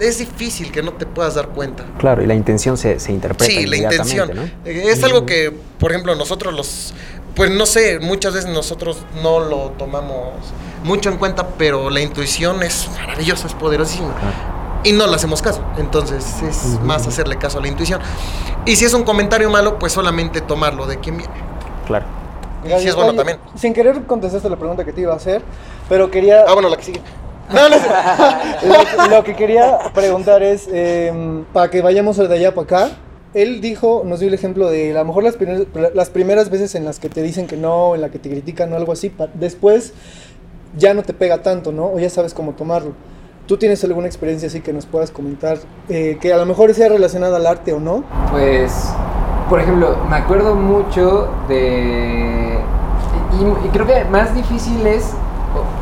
[0.00, 1.84] es difícil que no te puedas dar cuenta.
[1.98, 4.30] Claro, y la intención se, se interpreta Sí, la intención.
[4.64, 6.94] Es algo que, por ejemplo, nosotros los,
[7.34, 10.32] pues no sé, muchas veces nosotros no lo tomamos
[10.84, 14.14] mucho en cuenta, pero la intuición es maravillosa, es poderosísima.
[14.82, 15.62] Y no le hacemos caso.
[15.76, 18.00] Entonces es más hacerle caso a la intuición.
[18.64, 21.34] Y si es un comentario malo, pues solamente tomarlo de quien viene.
[21.86, 22.06] Claro.
[22.64, 23.38] Y si es bueno Oye, también.
[23.56, 25.42] Sin querer contestaste la pregunta que te iba a hacer,
[25.88, 26.44] pero quería...
[26.46, 27.00] Ah, bueno, la que sigue.
[27.52, 27.88] No, no sé.
[29.08, 31.12] lo, lo que quería preguntar es, eh,
[31.52, 32.88] para que vayamos de allá para acá,
[33.34, 36.74] él dijo, nos dio el ejemplo de a lo mejor las primeras, las primeras veces
[36.74, 39.08] en las que te dicen que no, en la que te critican o algo así,
[39.10, 39.92] pa- después
[40.76, 41.86] ya no te pega tanto, ¿no?
[41.86, 42.92] O ya sabes cómo tomarlo.
[43.46, 45.58] ¿Tú tienes alguna experiencia así que nos puedas comentar,
[45.88, 48.04] eh, que a lo mejor sea relacionada al arte o no?
[48.30, 48.72] Pues,
[49.48, 52.58] por ejemplo, me acuerdo mucho de...
[53.40, 55.10] Y, y creo que más difícil es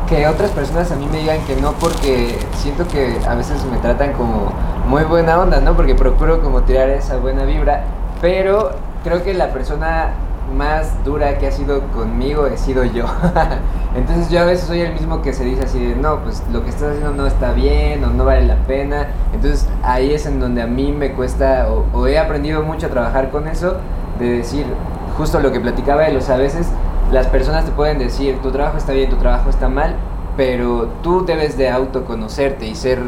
[0.09, 3.77] que otras personas a mí me digan que no porque siento que a veces me
[3.77, 4.51] tratan como
[4.87, 5.75] muy buena onda, ¿no?
[5.75, 7.83] Porque procuro como tirar esa buena vibra,
[8.19, 8.71] pero
[9.03, 10.13] creo que la persona
[10.57, 13.05] más dura que ha sido conmigo he sido yo.
[13.95, 16.63] Entonces yo a veces soy el mismo que se dice así de, no, pues lo
[16.63, 19.09] que estás haciendo no está bien o no vale la pena.
[19.31, 23.29] Entonces ahí es en donde a mí me cuesta o, he aprendido mucho a trabajar
[23.29, 23.75] con eso,
[24.17, 24.65] de decir
[25.17, 26.67] justo lo que platicaba él, o sea, a veces
[27.11, 29.95] las personas te pueden decir, tu trabajo está bien, tu trabajo está mal,
[30.37, 32.99] pero tú debes de autoconocerte y ser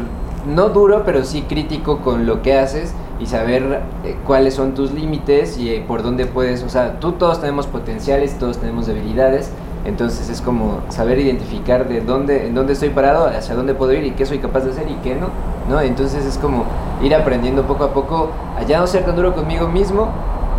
[0.46, 4.92] no duro, pero sí crítico con lo que haces y saber eh, cuáles son tus
[4.92, 9.52] límites y eh, por dónde puedes, o sea, tú todos tenemos potenciales, todos tenemos debilidades,
[9.84, 14.04] entonces es como saber identificar de dónde, en dónde estoy parado, hacia dónde puedo ir
[14.04, 15.28] y qué soy capaz de hacer y qué no,
[15.68, 15.80] ¿no?
[15.80, 16.64] Entonces es como
[17.02, 20.08] ir aprendiendo poco a poco a ya no ser tan duro conmigo mismo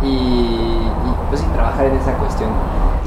[0.02, 0.73] y
[1.28, 2.50] pues trabajar en esa cuestión.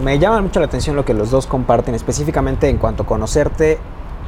[0.03, 3.80] Me llama mucho la atención lo que los dos comparten, específicamente en cuanto a conocerte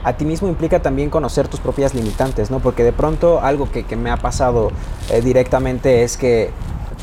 [0.04, 2.60] a ti mismo implica también conocer tus propias limitantes, ¿no?
[2.60, 4.71] Porque de pronto algo que, que me ha pasado
[5.12, 6.52] eh, directamente es que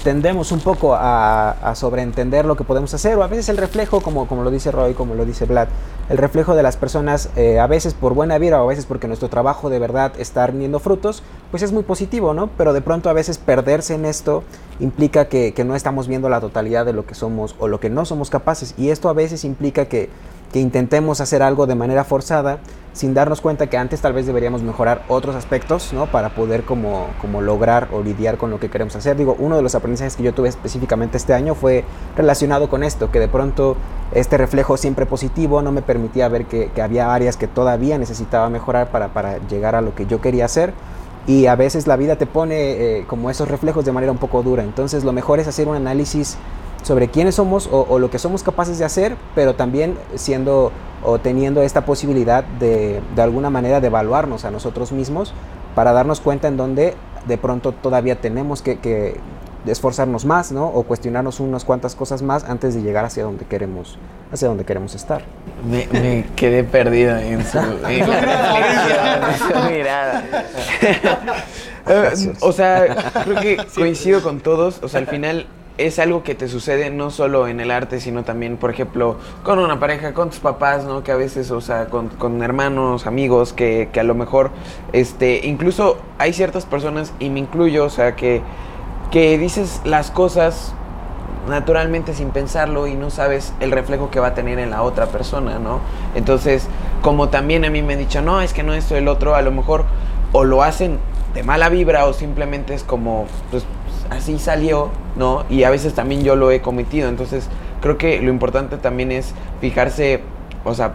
[0.02, 4.00] tendemos un poco a, a, sobreentender lo que podemos hacer o a veces el reflejo,
[4.00, 5.68] como, como lo dice Roy, como lo dice Vlad,
[6.08, 9.08] el reflejo de las personas, eh, a veces por buena vida o a veces porque
[9.08, 12.48] nuestro trabajo de verdad está rindiendo frutos, pues es muy positivo, ¿no?
[12.56, 14.44] Pero de pronto a veces perderse en esto
[14.78, 17.90] implica que, que no estamos viendo la totalidad de lo que somos o lo que
[17.90, 20.10] no somos capaces y esto a veces implica que
[20.52, 22.58] que intentemos hacer algo de manera forzada
[22.96, 26.06] sin darnos cuenta que antes tal vez deberíamos mejorar otros aspectos, ¿no?
[26.06, 29.16] Para poder como, como lograr o lidiar con lo que queremos hacer.
[29.18, 31.84] Digo, uno de los aprendizajes que yo tuve específicamente este año fue
[32.16, 33.76] relacionado con esto, que de pronto
[34.12, 38.90] este reflejo siempre positivo no me permitía ver que, había áreas que todavía necesitaba mejorar
[38.90, 40.72] para, para, llegar a lo que yo quería hacer.
[41.26, 42.54] Y a veces la vida te pone
[43.00, 44.62] eh, como esos reflejos de manera un poco dura.
[44.62, 46.38] Entonces lo mejor es hacer un análisis
[46.86, 50.70] sobre quiénes somos o, o, lo que somos capaces de hacer, pero también siendo
[51.02, 55.34] o teniendo esta posibilidad de, de alguna manera de evaluarnos a nosotros mismos
[55.74, 56.94] para darnos cuenta en donde
[57.26, 59.18] de pronto todavía tenemos que, que
[59.66, 60.68] esforzarnos más, ¿no?
[60.68, 63.98] O cuestionarnos unas cuantas cosas más antes de llegar hacia donde queremos,
[64.32, 65.22] hacia donde queremos estar.
[65.68, 70.24] Me, me quedé perdido en su, en la reflexión, en su mirada.
[72.42, 74.78] o sea, creo que coincido con todos.
[74.84, 75.46] O sea, al final
[75.78, 79.58] es algo que te sucede no solo en el arte, sino también, por ejemplo, con
[79.58, 81.02] una pareja, con tus papás, ¿no?
[81.02, 84.50] Que a veces, o sea, con, con hermanos, amigos, que, que, a lo mejor,
[84.92, 88.42] este, incluso hay ciertas personas, y me incluyo, o sea, que,
[89.10, 90.74] que dices las cosas
[91.48, 95.06] naturalmente sin pensarlo y no sabes el reflejo que va a tener en la otra
[95.06, 95.80] persona, ¿no?
[96.14, 96.66] Entonces,
[97.02, 99.42] como también a mí me han dicho, no, es que no esto, el otro, a
[99.42, 99.84] lo mejor
[100.32, 100.98] o lo hacen
[101.34, 103.64] de mala vibra o simplemente es como, pues,
[104.10, 105.44] así salió, ¿no?
[105.48, 107.08] Y a veces también yo lo he cometido.
[107.08, 107.48] Entonces,
[107.80, 110.20] creo que lo importante también es fijarse,
[110.64, 110.94] o sea,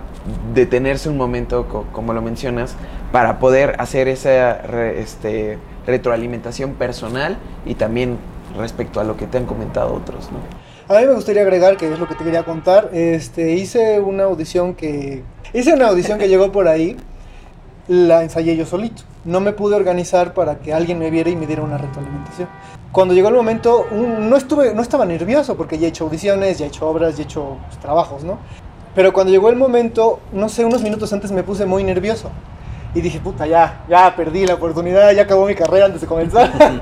[0.54, 2.76] detenerse un momento, co como lo mencionas,
[3.12, 4.52] para poder hacer esa
[4.92, 8.18] este, retroalimentación personal y también
[8.58, 10.40] respecto a lo que te han comentado otros, ¿no?
[10.94, 14.24] A mí me gustaría agregar, que es lo que te quería contar, este, hice una
[14.24, 15.24] audición que...
[15.54, 16.98] Hice una audición que llegó por ahí,
[17.88, 19.04] la ensayé yo solito.
[19.24, 22.50] No me pude organizar para que alguien me viera y me diera una retroalimentación
[22.92, 26.58] cuando llegó el momento, un, no, estuve, no estaba nervioso porque ya he hecho audiciones,
[26.58, 28.38] ya he hecho obras, ya he hecho pues, trabajos, ¿no?
[28.94, 32.30] Pero cuando llegó el momento, no sé, unos minutos antes me puse muy nervioso.
[32.94, 36.52] Y dije, puta, ya, ya perdí la oportunidad, ya acabó mi carrera antes de comenzar.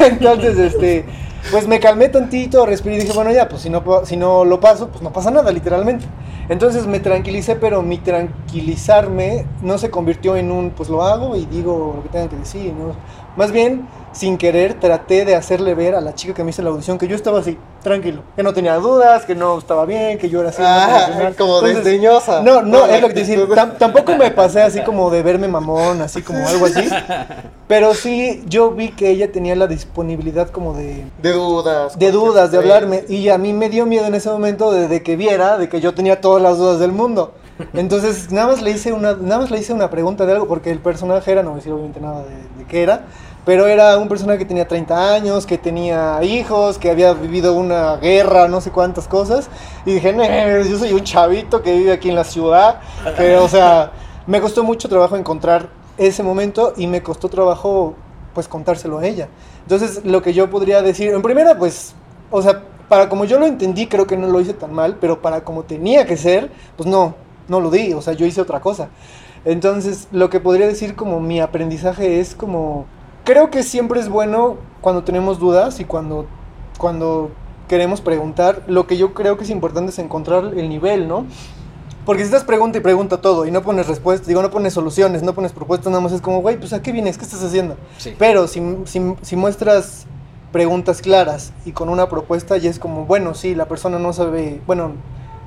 [0.00, 1.06] Entonces, este,
[1.50, 4.60] pues me calmé tantito, respiré y dije, bueno, ya, pues si no, si no lo
[4.60, 6.04] paso, pues no pasa nada, literalmente.
[6.50, 11.46] Entonces me tranquilicé, pero mi tranquilizarme no se convirtió en un, pues lo hago y
[11.46, 12.94] digo lo que tengan que decir, ¿no?
[13.36, 16.70] Más bien, sin querer, traté de hacerle ver a la chica que me hizo la
[16.70, 20.30] audición que yo estaba así, tranquilo, que no tenía dudas, que no estaba bien, que
[20.30, 20.62] yo era así.
[20.64, 22.40] Ah, como Entonces, desdeñosa.
[22.42, 23.46] No, no, es lo que decir.
[23.54, 26.88] Tam, tampoco me pasé así como de verme mamón, así como algo así.
[27.66, 31.04] Pero sí, yo vi que ella tenía la disponibilidad como de...
[31.20, 31.98] De dudas.
[31.98, 33.04] De dudas, de hablarme.
[33.08, 35.80] Y a mí me dio miedo en ese momento de, de que viera, de que
[35.80, 37.32] yo tenía todas las dudas del mundo.
[37.72, 40.70] Entonces, nada más le hice una, nada más le hice una pregunta de algo, porque
[40.70, 43.02] el personaje era, no voy a decir obviamente nada de, de qué era,
[43.44, 47.96] pero era un personaje que tenía 30 años, que tenía hijos, que había vivido una
[47.96, 49.48] guerra, no sé cuántas cosas.
[49.84, 50.14] Y dije,
[50.68, 52.80] yo soy un chavito que vive aquí en la ciudad.
[53.40, 53.92] O sea,
[54.26, 57.94] me costó mucho trabajo encontrar ese momento y me costó trabajo,
[58.32, 59.28] pues, contárselo a ella.
[59.62, 61.94] Entonces, lo que yo podría decir, en primera, pues,
[62.30, 65.20] o sea, para como yo lo entendí, creo que no lo hice tan mal, pero
[65.20, 67.14] para como tenía que ser, pues no,
[67.48, 68.88] no lo di, o sea, yo hice otra cosa.
[69.44, 72.86] Entonces, lo que podría decir como mi aprendizaje es como
[73.24, 76.26] creo que siempre es bueno cuando tenemos dudas y cuando,
[76.78, 77.30] cuando
[77.68, 78.62] queremos preguntar.
[78.66, 81.26] Lo que yo creo que es importante es encontrar el nivel, ¿no?
[82.04, 85.22] Porque si estás pregunta y pregunta todo y no pones respuestas, digo, no pones soluciones,
[85.22, 87.76] no pones propuestas, nada más es como, güey, pues a qué vienes, qué estás haciendo.
[87.96, 88.14] Sí.
[88.18, 90.04] Pero si, si, si, muestras
[90.52, 94.60] preguntas claras y con una propuesta, ya es como, bueno, sí, la persona no sabe,
[94.66, 94.92] bueno,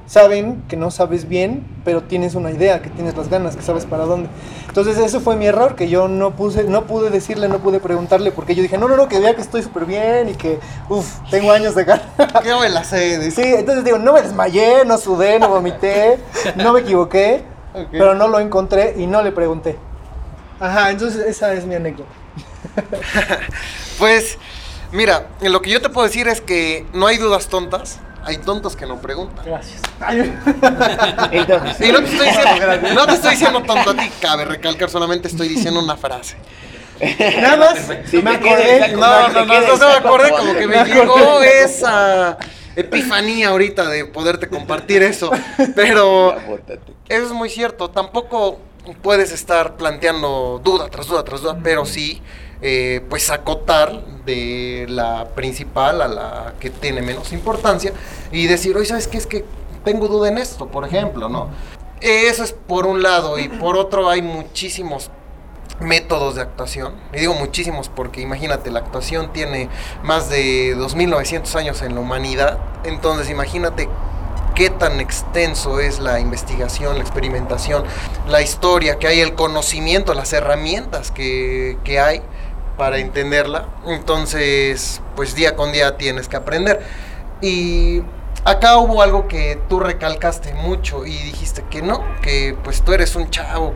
[0.07, 3.85] saben que no sabes bien, pero tienes una idea, que tienes las ganas, que sabes
[3.85, 4.29] para dónde.
[4.67, 8.31] Entonces ese fue mi error, que yo no puse, no pude decirle, no pude preguntarle,
[8.31, 11.19] porque yo dije, no, no, no, que vea que estoy súper bien y que, uff,
[11.29, 12.05] tengo años de ganas.
[12.43, 13.29] ¿Qué me la sé?
[13.31, 16.17] Sí, entonces digo, no me desmayé, no sudé, no vomité,
[16.55, 17.87] no me equivoqué, okay.
[17.91, 19.77] pero no lo encontré y no le pregunté.
[20.59, 22.09] Ajá, entonces esa es mi anécdota.
[23.99, 24.37] pues,
[24.93, 28.75] mira, lo que yo te puedo decir es que no hay dudas tontas hay tontos
[28.75, 29.45] que no preguntan.
[29.45, 29.81] Gracias.
[31.79, 35.29] y no te, estoy diciendo, no te estoy diciendo tonto a ti, cabe recalcar, solamente
[35.29, 36.35] estoy diciendo una frase.
[37.19, 41.41] Nada más, si me acordé, no, no, no, no, me acordé como que me llegó
[41.41, 42.37] esa
[42.75, 45.31] epifanía ahorita de poderte compartir eso.
[45.73, 46.35] Pero
[47.07, 48.59] eso es muy cierto, tampoco
[49.01, 52.21] puedes estar planteando duda tras duda tras duda, pero sí,
[52.61, 57.93] eh, pues acotar de la principal a la que tiene menos importancia
[58.31, 59.17] y decir, oye, ¿sabes qué?
[59.17, 59.45] Es que
[59.83, 61.49] tengo duda en esto, por ejemplo, ¿no?
[62.01, 65.09] Eso es por un lado y por otro hay muchísimos
[65.79, 66.93] métodos de actuación.
[67.13, 69.69] Y digo muchísimos porque imagínate, la actuación tiene
[70.03, 72.57] más de 2.900 años en la humanidad.
[72.83, 73.89] Entonces imagínate
[74.55, 77.83] qué tan extenso es la investigación, la experimentación,
[78.27, 82.21] la historia que hay, el conocimiento, las herramientas que, que hay
[82.77, 83.65] para entenderla.
[83.85, 86.81] Entonces, pues día con día tienes que aprender.
[87.41, 88.01] Y
[88.45, 93.15] acá hubo algo que tú recalcaste mucho y dijiste que no, que pues tú eres
[93.15, 93.73] un chavo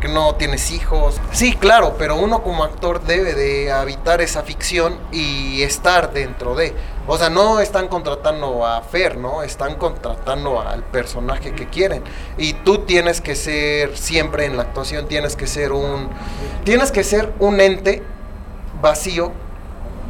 [0.00, 1.20] que, no tienes hijos.
[1.32, 6.74] Sí, claro, pero uno como actor debe de habitar esa ficción y estar dentro de.
[7.06, 9.42] O sea, no están contratando a Fer, ¿no?
[9.42, 12.04] Están contratando al personaje que quieren.
[12.38, 16.10] Y tú tienes que ser, siempre en la actuación, tienes que ser un.
[16.64, 18.02] Tienes que ser un ente
[18.82, 19.32] vacío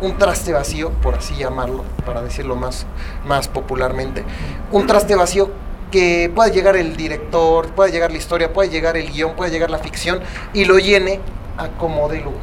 [0.02, 2.86] un traste vacío, por así llamarlo, para decirlo más,
[3.24, 4.24] más popularmente,
[4.72, 5.50] un traste vacío
[5.92, 9.70] que pueda llegar el director, pueda llegar la historia, pueda llegar el guion, pueda llegar
[9.70, 10.20] la ficción
[10.52, 11.20] y lo llene
[11.56, 12.40] a como de lugar.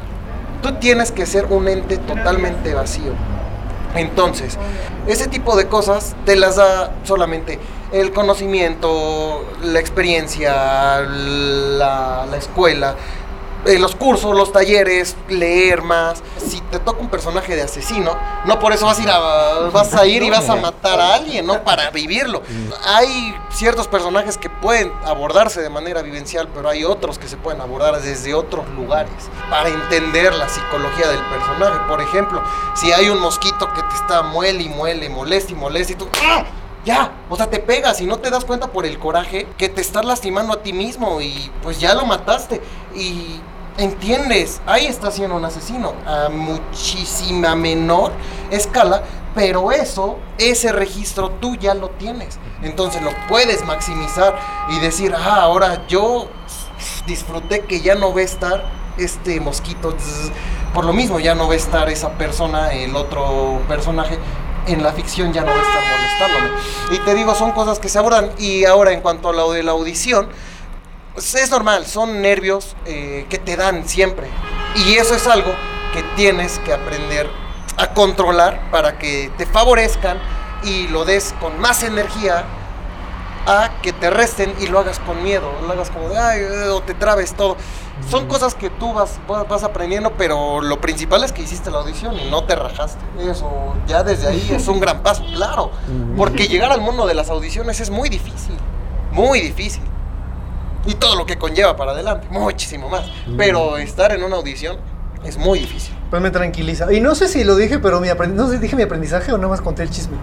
[0.62, 3.12] Tú tienes que ser un ente totalmente vacío.
[3.94, 4.56] Entonces,
[5.08, 7.58] ese tipo de cosas te las da solamente
[7.92, 12.94] el conocimiento, la experiencia, la, la escuela,
[13.66, 16.22] eh, los cursos, los talleres, leer más.
[16.38, 20.06] Si te toca un personaje de asesino, no por eso vas a ir, vas a
[20.06, 21.62] ir y vas a matar a alguien, ¿no?
[21.62, 22.42] Para vivirlo.
[22.84, 27.60] Hay ciertos personajes que pueden abordarse de manera vivencial, pero hay otros que se pueden
[27.60, 31.78] abordar desde otros lugares para entender la psicología del personaje.
[31.88, 32.42] Por ejemplo,
[32.74, 36.08] si hay un mosquito que te está muele y muele, molesta y molesta y tú...
[36.22, 36.44] ¡ah!
[36.84, 39.80] Ya, o sea, te pegas y no te das cuenta por el coraje que te
[39.80, 42.60] estás lastimando a ti mismo y pues ya lo mataste.
[42.94, 43.40] Y
[43.76, 48.12] entiendes, ahí está siendo un asesino a muchísima menor
[48.50, 49.02] escala,
[49.34, 52.38] pero eso, ese registro tú ya lo tienes.
[52.62, 54.38] Entonces lo puedes maximizar
[54.70, 56.28] y decir, ah, ahora yo
[57.06, 58.64] disfruté que ya no va a estar
[58.96, 59.94] este mosquito,
[60.74, 64.18] por lo mismo ya no va a estar esa persona, el otro personaje.
[64.66, 66.50] En la ficción ya no va a estar molestándome.
[66.92, 68.30] Y te digo, son cosas que se abordan.
[68.38, 70.28] Y ahora, en cuanto a lo de la audición,
[71.14, 74.28] pues, es normal, son nervios eh, que te dan siempre.
[74.74, 75.52] Y eso es algo
[75.92, 77.28] que tienes que aprender
[77.76, 80.18] a controlar para que te favorezcan
[80.62, 82.44] y lo des con más energía
[83.46, 86.82] a que te resten y lo hagas con miedo, lo hagas como de, ay, o
[86.82, 87.56] te trabes todo.
[88.08, 92.18] Son cosas que tú vas, vas aprendiendo, pero lo principal es que hiciste la audición
[92.18, 93.00] y no te rajaste.
[93.20, 95.70] Eso ya desde ahí es un gran paso, claro.
[96.16, 98.56] Porque llegar al mundo de las audiciones es muy difícil,
[99.12, 99.82] muy difícil
[100.86, 103.04] y todo lo que conlleva para adelante, muchísimo más.
[103.36, 104.78] Pero estar en una audición
[105.24, 105.94] es muy difícil.
[106.08, 106.92] Pues me tranquiliza.
[106.92, 109.36] Y no sé si lo dije, pero mi no sé si dije mi aprendizaje o
[109.36, 110.16] nada más conté el chisme.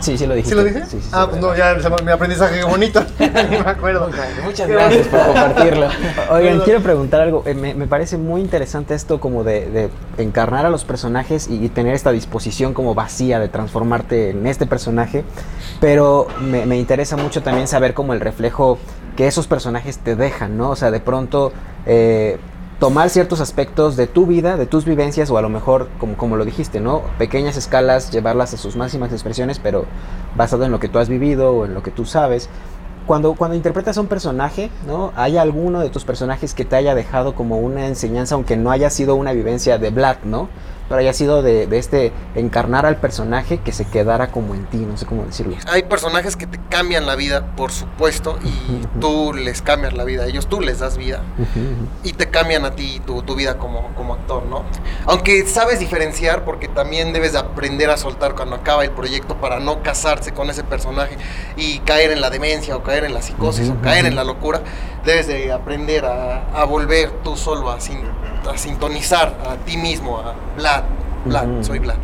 [0.00, 0.48] sí, sí lo dije.
[0.48, 0.82] ¿Sí lo dije?
[1.12, 3.02] ah, pues no, ya mi aprendizaje bonito.
[3.18, 4.10] Ni me acuerdo.
[4.44, 5.88] Muchas gracias por compartirlo.
[6.30, 7.42] Oigan, quiero preguntar algo.
[7.46, 11.64] Eh, me, me, parece muy interesante esto como de, de encarnar a los personajes y,
[11.64, 15.24] y, tener esta disposición como vacía de transformarte en este personaje.
[15.80, 18.78] Pero me, me interesa mucho también saber como el reflejo
[19.16, 20.70] que esos personajes te dejan, ¿no?
[20.70, 21.52] O sea, de pronto
[21.86, 22.38] eh,
[22.80, 26.36] tomar ciertos aspectos de tu vida, de tus vivencias, o a lo mejor, como, como
[26.36, 27.02] lo dijiste, ¿no?
[27.18, 29.84] Pequeñas escalas, llevarlas a sus máximas expresiones, pero
[30.34, 32.48] basado en lo que tú has vivido o en lo que tú sabes.
[33.06, 35.12] Cuando, cuando interpretas a un personaje, ¿no?
[35.14, 38.88] ¿Hay alguno de tus personajes que te haya dejado como una enseñanza, aunque no haya
[38.88, 40.48] sido una vivencia de Black, ¿no?
[40.90, 44.96] Pero haya sido de, este encarnar al personaje que se quedara como en ti, no
[44.96, 45.56] sé cómo decirlo.
[45.68, 50.24] Hay personajes que te cambian la vida, por supuesto, y tú les cambias la vida
[50.24, 51.22] a ellos, tú les das vida.
[52.02, 54.64] Y te cambian a ti tu, tu vida como, como actor, ¿no?
[55.06, 59.60] Aunque sabes diferenciar porque también debes de aprender a soltar cuando acaba el proyecto para
[59.60, 61.16] no casarse con ese personaje
[61.56, 64.62] y caer en la demencia o caer en la psicosis o caer en la locura,
[65.04, 70.34] debes de aprender a, a volver tú solo a, a sintonizar a ti mismo, a
[70.56, 70.84] Vlad,
[71.24, 71.98] Vlad, soy Vlad,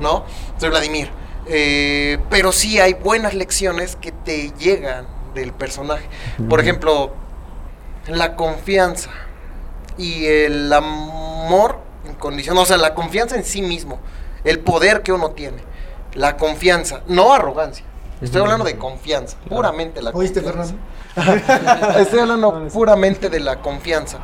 [0.00, 0.24] ¿no?
[0.58, 1.10] Soy Vladimir.
[1.46, 6.06] Eh, pero sí hay buenas lecciones que te llegan del personaje.
[6.48, 7.12] Por ejemplo,
[8.06, 9.10] la confianza
[9.96, 13.98] y el amor incondicional, o sea, la confianza en sí mismo,
[14.44, 15.58] el poder que uno tiene,
[16.14, 17.84] la confianza, no arrogancia.
[18.20, 20.74] Estoy hablando de confianza, puramente la ¿Oíste, confianza.
[21.98, 24.18] Estoy hablando puramente de la confianza.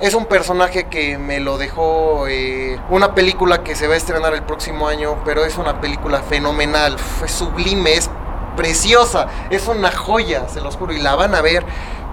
[0.00, 4.32] Es un personaje que me lo dejó eh, una película que se va a estrenar
[4.34, 8.08] el próximo año, pero es una película fenomenal, es sublime, es
[8.56, 11.64] preciosa, es una joya, se los juro, y la van a ver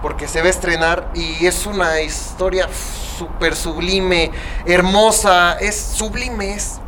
[0.02, 2.70] porque se va a estrenar y es una historia
[3.18, 4.32] súper sublime,
[4.66, 6.80] hermosa, es sublime, es,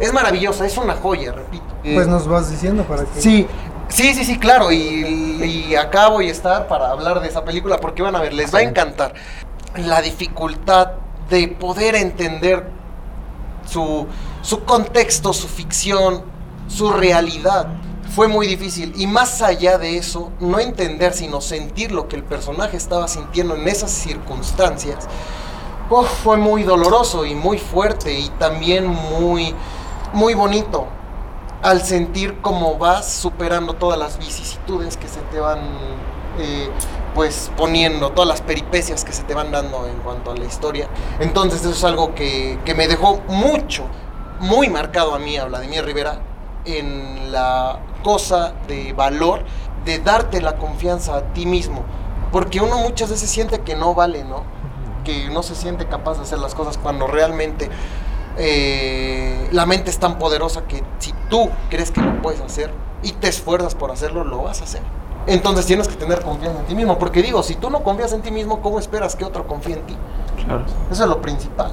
[0.00, 1.64] es maravillosa, es una joya, repito.
[1.82, 3.20] Pues nos vas diciendo para que...
[3.20, 3.46] Sí,
[3.88, 7.78] sí, sí, sí, claro, y, y acá voy a estar para hablar de esa película
[7.78, 9.14] porque van a ver, les va a encantar
[9.76, 10.92] la dificultad
[11.28, 12.68] de poder entender
[13.66, 14.06] su,
[14.42, 16.22] su contexto, su ficción,
[16.68, 17.68] su realidad.
[18.14, 22.22] Fue muy difícil y más allá de eso, no entender sino sentir lo que el
[22.22, 25.08] personaje estaba sintiendo en esas circunstancias,
[26.22, 29.54] fue muy doloroso y muy fuerte y también muy,
[30.12, 30.88] muy bonito
[31.64, 35.60] al sentir cómo vas superando todas las vicisitudes que se te van
[36.38, 36.68] eh,
[37.14, 40.88] pues poniendo, todas las peripecias que se te van dando en cuanto a la historia.
[41.20, 43.84] Entonces eso es algo que, que me dejó mucho,
[44.40, 46.20] muy marcado a mí, a Vladimir Rivera,
[46.66, 49.44] en la cosa de valor
[49.86, 51.82] de darte la confianza a ti mismo.
[52.30, 54.42] Porque uno muchas veces siente que no vale, ¿no?
[55.02, 57.70] Que no se siente capaz de hacer las cosas cuando realmente
[58.36, 62.70] eh, la mente es tan poderosa que si tú crees que lo puedes hacer
[63.02, 64.82] y te esfuerzas por hacerlo, lo vas a hacer.
[65.26, 66.98] Entonces tienes que tener confianza en ti mismo.
[66.98, 69.82] Porque digo, si tú no confías en ti mismo, ¿cómo esperas que otro confíe en
[69.86, 69.96] ti?
[70.44, 70.64] Claro.
[70.90, 71.72] Eso es lo principal.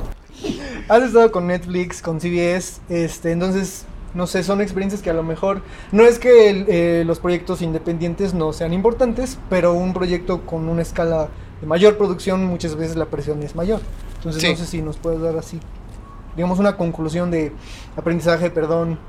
[0.87, 5.23] Has estado con Netflix, con CBS, este, entonces, no sé, son experiencias que a lo
[5.23, 10.41] mejor, no es que el, eh, los proyectos independientes no sean importantes, pero un proyecto
[10.45, 11.27] con una escala
[11.61, 13.81] de mayor producción, muchas veces la presión es mayor.
[14.17, 14.49] Entonces, Sí.
[14.49, 15.59] no sé si nos puedes dar así,
[16.35, 17.53] digamos, una conclusión de
[17.95, 18.99] aprendizaje, perdón.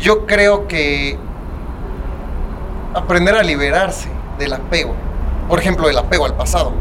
[0.00, 1.18] Yo creo que
[2.94, 4.94] aprender a liberarse del apego,
[5.48, 6.72] por ejemplo, el apego al pasado,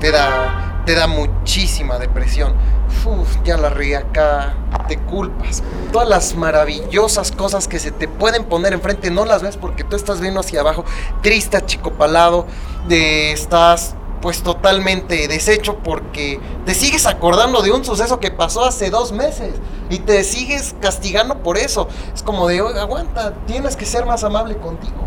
[0.00, 2.54] te da, te da muchísima depresión.
[3.04, 4.54] Uf, ya la reí acá,
[4.88, 5.62] te culpas.
[5.92, 9.96] Todas las maravillosas cosas que se te pueden poner enfrente no las ves porque tú
[9.96, 10.84] estás viendo hacia abajo,
[11.22, 12.46] triste, achicopalado,
[12.88, 18.90] de, estás pues totalmente deshecho porque te sigues acordando de un suceso que pasó hace
[18.90, 19.54] dos meses
[19.88, 21.88] y te sigues castigando por eso.
[22.14, 25.04] Es como de, "Oiga, aguanta, tienes que ser más amable contigo.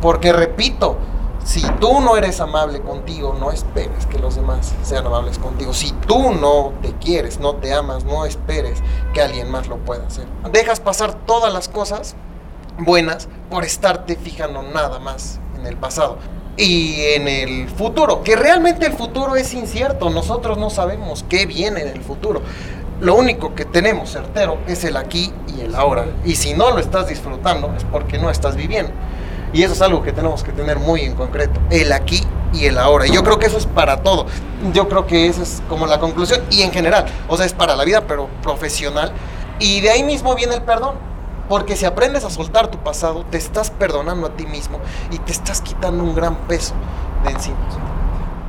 [0.00, 0.96] Porque repito,
[1.44, 5.72] si tú no eres amable contigo, no esperes que los demás sean amables contigo.
[5.72, 8.80] Si tú no te quieres, no te amas, no esperes
[9.12, 10.26] que alguien más lo pueda hacer.
[10.52, 12.14] Dejas pasar todas las cosas
[12.78, 16.18] buenas por estarte fijando nada más en el pasado
[16.58, 21.82] y en el futuro, que realmente el futuro es incierto, nosotros no sabemos qué viene
[21.82, 22.42] en el futuro.
[23.00, 26.06] Lo único que tenemos certero es el aquí y el ahora.
[26.24, 28.90] Y si no lo estás disfrutando es porque no estás viviendo.
[29.52, 32.76] Y eso es algo que tenemos que tener muy en concreto, el aquí y el
[32.76, 33.06] ahora.
[33.06, 34.26] Y yo creo que eso es para todo.
[34.72, 37.76] Yo creo que esa es como la conclusión y en general, o sea, es para
[37.76, 39.12] la vida, pero profesional.
[39.60, 40.96] Y de ahí mismo viene el perdón.
[41.48, 44.78] Porque si aprendes a soltar tu pasado, te estás perdonando a ti mismo
[45.10, 46.74] y te estás quitando un gran peso
[47.24, 47.56] de encima.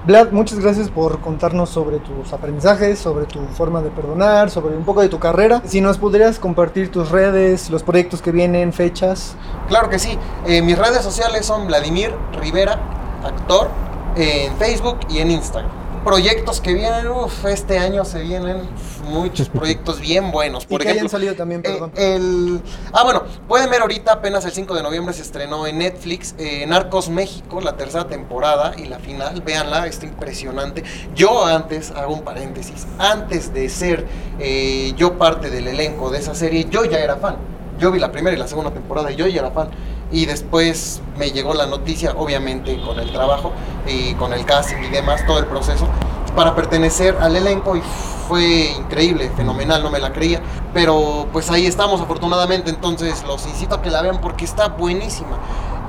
[0.06, 4.84] Vlad, muchas gracias por contarnos sobre tus aprendizajes, sobre tu forma de perdonar, sobre un
[4.84, 5.62] poco de tu carrera.
[5.66, 9.36] Si nos podrías compartir tus redes, los proyectos que vienen, fechas.
[9.68, 10.18] Claro que sí.
[10.48, 12.80] Eh, mis redes sociales son Vladimir Rivera,
[13.24, 13.70] actor,
[14.16, 15.79] en Facebook y en Instagram.
[16.04, 18.62] Proyectos que vienen, uff, este año se vienen
[19.06, 20.64] muchos proyectos bien buenos.
[20.64, 21.92] Y Por que ejemplo, hayan salido también, perdón.
[21.96, 22.62] eh, el,
[22.94, 26.66] ah, bueno, pueden ver ahorita, apenas el 5 de noviembre se estrenó en Netflix, eh,
[26.68, 29.42] Narcos México, la tercera temporada y la final.
[29.42, 30.84] Véanla, está impresionante.
[31.16, 34.06] Yo antes, hago un paréntesis, antes de ser
[34.40, 37.36] eh, yo parte del elenco de esa serie, yo ya era fan.
[37.78, 39.70] Yo vi la primera y la segunda temporada y yo ya era fan.
[40.12, 43.52] Y después me llegó la noticia, obviamente con el trabajo
[43.88, 45.88] y con el casting y demás, todo el proceso,
[46.36, 47.82] para pertenecer al elenco y
[48.28, 50.42] fue increíble, fenomenal, no me la creía.
[50.74, 55.38] Pero pues ahí estamos afortunadamente, entonces los incito a que la vean porque está buenísima.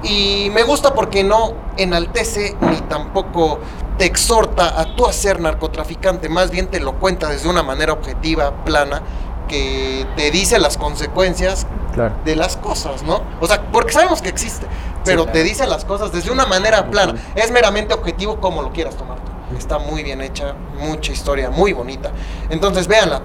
[0.03, 3.59] Y me gusta porque no enaltece ni tampoco
[3.99, 7.93] te exhorta a tú a ser narcotraficante, más bien te lo cuenta desde una manera
[7.93, 9.03] objetiva, plana,
[9.47, 12.15] que te dice las consecuencias Claro.
[12.25, 13.23] de las cosas, ¿no?
[13.41, 14.67] O sea, porque sabemos que existe,
[15.05, 17.15] pero te dice las cosas desde una manera plana.
[17.35, 19.31] Es meramente objetivo como lo quieras tomar tú.
[19.57, 22.11] Está muy bien hecha, mucha historia, muy bonita.
[22.51, 23.23] Entonces, véanla.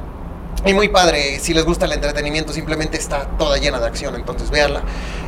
[0.65, 4.49] Y muy padre, si les gusta el entretenimiento, simplemente está toda llena de acción, entonces
[4.49, 4.81] véanla.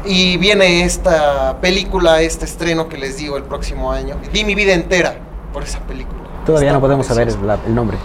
[0.06, 4.16] Y viene esta película, este estreno que les digo el próximo año.
[4.34, 5.16] Di mi vida entera
[5.54, 6.18] por esa película.
[6.46, 7.60] Todavía Está no podemos saber preciosa.
[7.68, 7.98] el nombre.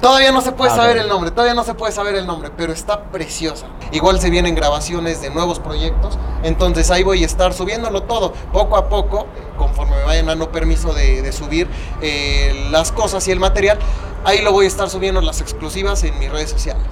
[0.00, 2.50] Todavía no se puede Ah, saber el nombre, todavía no se puede saber el nombre,
[2.56, 3.66] pero está preciosa.
[3.92, 8.76] Igual se vienen grabaciones de nuevos proyectos, entonces ahí voy a estar subiéndolo todo, poco
[8.78, 9.26] a poco,
[9.58, 11.68] conforme me vayan dando permiso de, de subir
[12.00, 13.78] eh, las cosas y el material,
[14.24, 16.86] ahí lo voy a estar subiendo las exclusivas en mis redes sociales.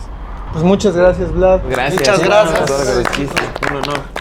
[0.52, 1.60] Pues muchas gracias, Vlad.
[1.68, 2.00] Gracias.
[2.00, 2.70] Muchas gracias.
[3.70, 4.17] Un honor.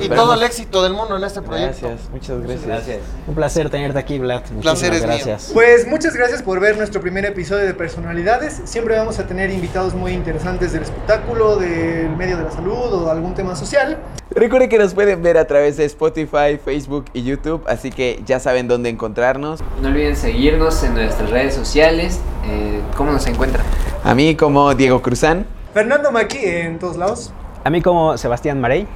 [0.00, 1.88] Y todo el éxito del mundo en este proyecto.
[1.88, 2.66] Gracias, muchas gracias.
[2.66, 2.98] Gracias.
[3.26, 4.42] Un placer tenerte aquí, Vlad.
[4.50, 5.08] Muchísimas Placer es mío.
[5.08, 5.50] gracias.
[5.52, 8.60] Pues muchas gracias por ver nuestro primer episodio de Personalidades.
[8.64, 13.04] Siempre vamos a tener invitados muy interesantes del espectáculo, del medio de la salud o
[13.06, 13.98] de algún tema social.
[14.30, 18.38] Recuerden que nos pueden ver a través de Spotify, Facebook y YouTube, así que ya
[18.38, 19.60] saben dónde encontrarnos.
[19.82, 22.20] No olviden seguirnos en nuestras redes sociales.
[22.46, 23.64] Eh, ¿Cómo nos encuentran?
[24.04, 25.46] A mí como Diego Cruzán.
[25.74, 27.32] Fernando Maki en todos lados.
[27.64, 28.86] A mí como Sebastián Marey.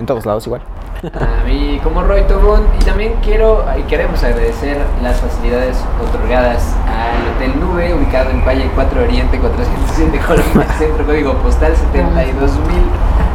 [0.00, 0.60] En todos lados igual.
[1.04, 7.36] A mí como Roy Tobón y también quiero y queremos agradecer las facilidades otorgadas al
[7.36, 12.58] Hotel Nube ubicado en calle 4 Oriente 407 Colima, centro código postal 72000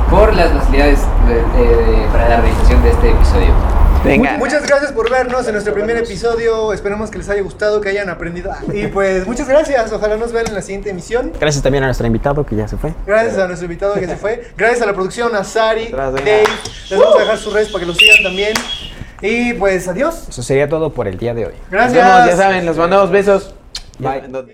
[0.09, 3.51] por las facilidades de- de- para la realización de este episodio.
[4.03, 4.37] Venga.
[4.37, 6.71] Muchas gracias por vernos en nuestro primer episodio.
[6.73, 8.51] Esperemos que les haya gustado, que hayan aprendido.
[8.73, 9.91] Y pues muchas gracias.
[9.91, 11.33] Ojalá nos vean en la siguiente emisión.
[11.39, 12.93] Gracias también a nuestro invitado que ya se fue.
[13.05, 14.49] Gracias a nuestro invitado que se fue.
[14.57, 15.87] Gracias a la producción, a Sari.
[15.89, 16.43] Dave.
[16.89, 18.53] Les vamos a dejar sus redes para que los sigan también.
[19.21, 20.29] Y pues adiós.
[20.29, 21.53] Eso sería todo por el día de hoy.
[21.69, 22.03] Gracias.
[22.03, 23.53] Nos vemos, ya saben, les mandamos besos.
[23.99, 24.45] Bye.